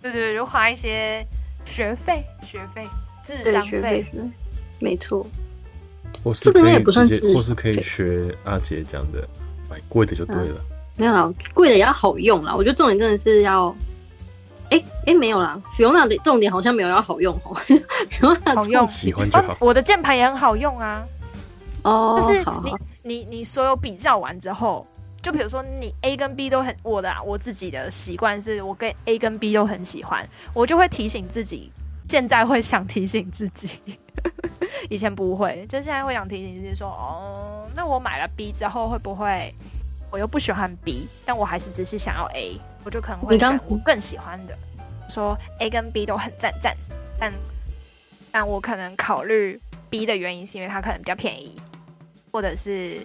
[0.01, 1.25] 对对对，就花一些
[1.63, 2.87] 学费、学费、
[3.23, 4.05] 智商费，
[4.79, 5.25] 没错。
[6.25, 9.25] 或是可以直接，或是可以学阿杰讲的，
[9.69, 10.59] 买贵的就对了。
[10.97, 12.55] 没有啦，贵的也要好用啦。
[12.55, 13.67] 我觉得重点真的是要，
[14.71, 15.61] 哎、欸、哎、欸，没有啦。
[15.77, 17.55] Fiona 的重点好像没有要好用哦。
[18.09, 19.55] Fiona 好用，喜欢就好。
[19.59, 21.05] 我的键盘也很好用啊。
[21.83, 22.73] 哦，就是你
[23.03, 24.87] 你你所有比较完之后，
[25.21, 31.71] 就比如说你 A 跟 B 都很，我的、啊、我自己的习惯是我跟 A 跟 B 都很喜欢，我就会提醒自己，
[32.07, 33.77] 现在会想提醒自己。
[34.89, 39.53] 以前不会，就现在会想提醒自己说，哦，那我买了 B 之后会不会
[40.11, 44.57] 我又不喜欢 B，但我还是只是想要 A，我就可能会选我更喜欢的。
[45.09, 46.75] 说 A 跟 B 都很赞赞，
[47.19, 47.33] 但
[48.31, 49.59] 但我可能考虑
[49.89, 51.55] B 的原因是因为它可能比较便宜，
[52.31, 52.99] 或者是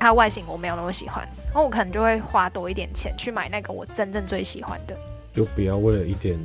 [0.00, 4.96] 它外形我没有那么喜欢，那我可能就会花多一点钱去买那个我真正最喜欢的。
[5.32, 6.38] 就不要为了一点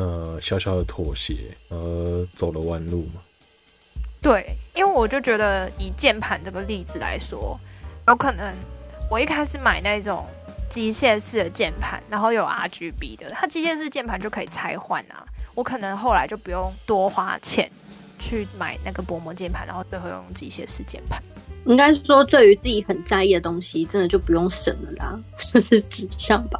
[0.00, 1.36] 呃小小的妥协
[1.68, 3.20] 而走了弯路嘛。
[4.22, 7.58] 对，因为我就觉得以键盘这个例子来说，
[8.08, 8.54] 有可能
[9.10, 10.26] 我一开始买那种
[10.68, 15.24] 机械式的键盘，然后有 RGB 的，它机械式键盘就可以拆换啊。
[15.54, 17.70] 我可能后来就不用多花钱
[18.18, 21.22] 去买那个薄膜键盘，然后最后用机械式键盘。
[21.66, 26.58] 应该说，对于自己很在意的东西，真的就不用省了啦，就是纸上吧。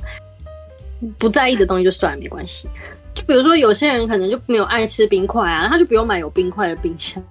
[1.19, 2.69] 不在意的东西就算了，没关系。
[3.15, 7.23] 就比如说，有些人可能就没有爱吃冰块啊，他就不用买有冰块的冰箱。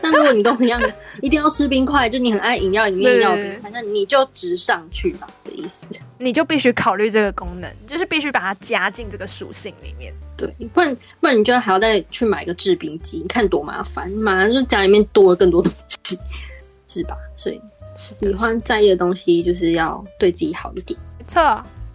[0.00, 0.80] 但如果你跟我一样，
[1.22, 5.86] 一定要吃冰块，就你很爱饮料里面要冰块，那你就直上去吧的意思。
[6.18, 10.12] 你就必须考虑这个功能，就是必须把它加进这个属性里面。
[10.36, 16.18] 对，不然不然你就还要再去买个制冰机，你看多麻烦，马上就家里面多了更多东西，
[16.86, 17.16] 是吧？
[17.36, 17.60] 所以
[17.96, 20.98] 喜欢在意的东西，就是要对自己好一点。
[21.18, 21.42] 没错。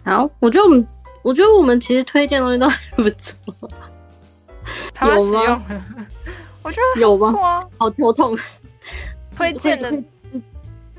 [0.04, 0.86] 好，我觉得我们。
[1.26, 3.36] 我觉得我们其实推荐的东西都还不错，
[4.94, 5.60] 还蛮实用。
[6.62, 7.66] 我觉得有吗？
[7.76, 8.38] 好头痛。
[9.36, 9.92] 推荐的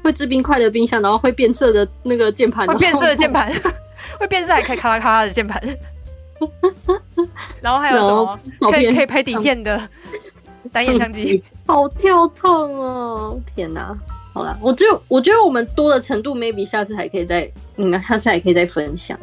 [0.04, 3.49] 会制冰块的冰箱，然后会变色的那个键盘，会变色的键盘，
[4.20, 5.62] 会变色还可以咔啦咔啦的键盘。
[7.62, 8.40] 然后还有什么？
[8.70, 9.82] 可以可以拍底片的
[10.74, 13.40] 单眼相机，好跳痛哦！
[13.56, 13.98] 天哪！
[14.34, 19.18] 好啦，我就我觉得我们多的程度，maybe 下次还可以再，嗯，下次还可以再分享。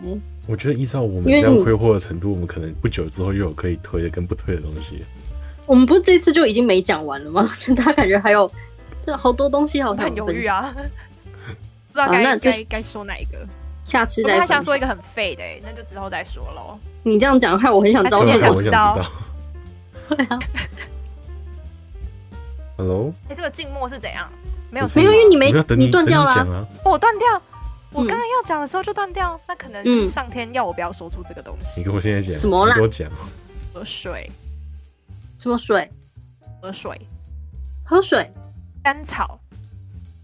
[0.46, 5.04] 我觉得依照我们这样挥霍的程度，我们可能不久之后又有可以推的跟不推的东西。
[5.66, 7.50] 我们不是这次就已经没讲完了吗？
[7.58, 8.50] 就大家感觉还有，
[9.06, 13.38] 就好多东西好像很犹豫啊， 不知道该该该说哪一个。
[13.84, 14.38] 下次再。
[14.38, 16.78] 他想说一个很废的，那就之后再说喽。
[17.02, 18.98] 你这样讲害我很想招手，我想知道。
[20.08, 20.38] 对啊。
[22.76, 23.12] Hello。
[23.24, 24.30] 哎、欸，这个静默是怎样？
[24.70, 26.66] 没有，没有，因为你没你断掉了。
[26.84, 27.42] 我断掉。
[27.94, 31.80] 我刚刚要讲的时候就断掉，那可能就是上天要我不要说出这个东西。
[31.80, 32.74] 你跟我现在讲什么啦？
[32.74, 33.08] 你跟我讲。
[33.72, 34.30] 喝水。
[35.38, 35.88] 什么水？
[36.60, 37.00] 喝水。
[37.84, 38.28] 喝水。
[38.82, 39.38] 甘草。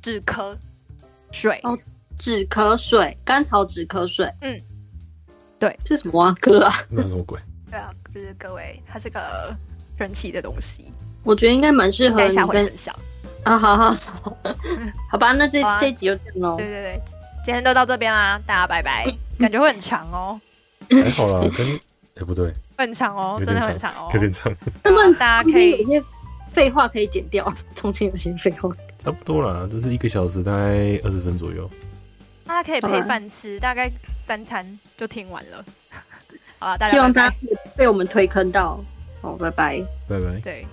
[0.02, 0.56] 止咳。
[1.30, 1.60] 水。
[1.62, 1.78] 哦，
[2.18, 4.28] 止咳水，甘草止咳水。
[4.40, 4.60] 嗯。
[5.58, 6.34] 对，是什么啊？
[6.40, 6.74] 哥啊？
[6.88, 7.38] 那什么鬼？
[7.70, 9.54] 对啊，就是各位，它是个
[9.96, 10.92] 神奇的东西。
[11.22, 12.72] 我觉得应该蛮适合你跟。
[13.44, 14.36] 啊，好好好，
[15.12, 16.56] 好吧，那这这集就这样喽。
[16.56, 17.02] 对对对。
[17.44, 19.06] 今天都到这边啦，大家拜拜。
[19.38, 20.40] 感觉会很长哦，
[20.90, 21.66] 还好啦，跟
[22.14, 24.54] 哎、欸、不对，很长哦，真的很长哦，有点长。
[24.84, 26.02] 那么大家可以有些
[26.52, 28.68] 废话可以剪掉， 中间有些废话
[28.98, 31.68] 差不多啦，就是一个小时大概二十分左右。
[32.44, 33.90] 大家可以配饭吃，大概
[34.26, 35.64] 三餐就听完了。
[36.58, 37.36] 好了，大家希望大家
[37.76, 38.78] 被我们推坑到。
[39.22, 40.66] 好，拜拜，拜拜，对。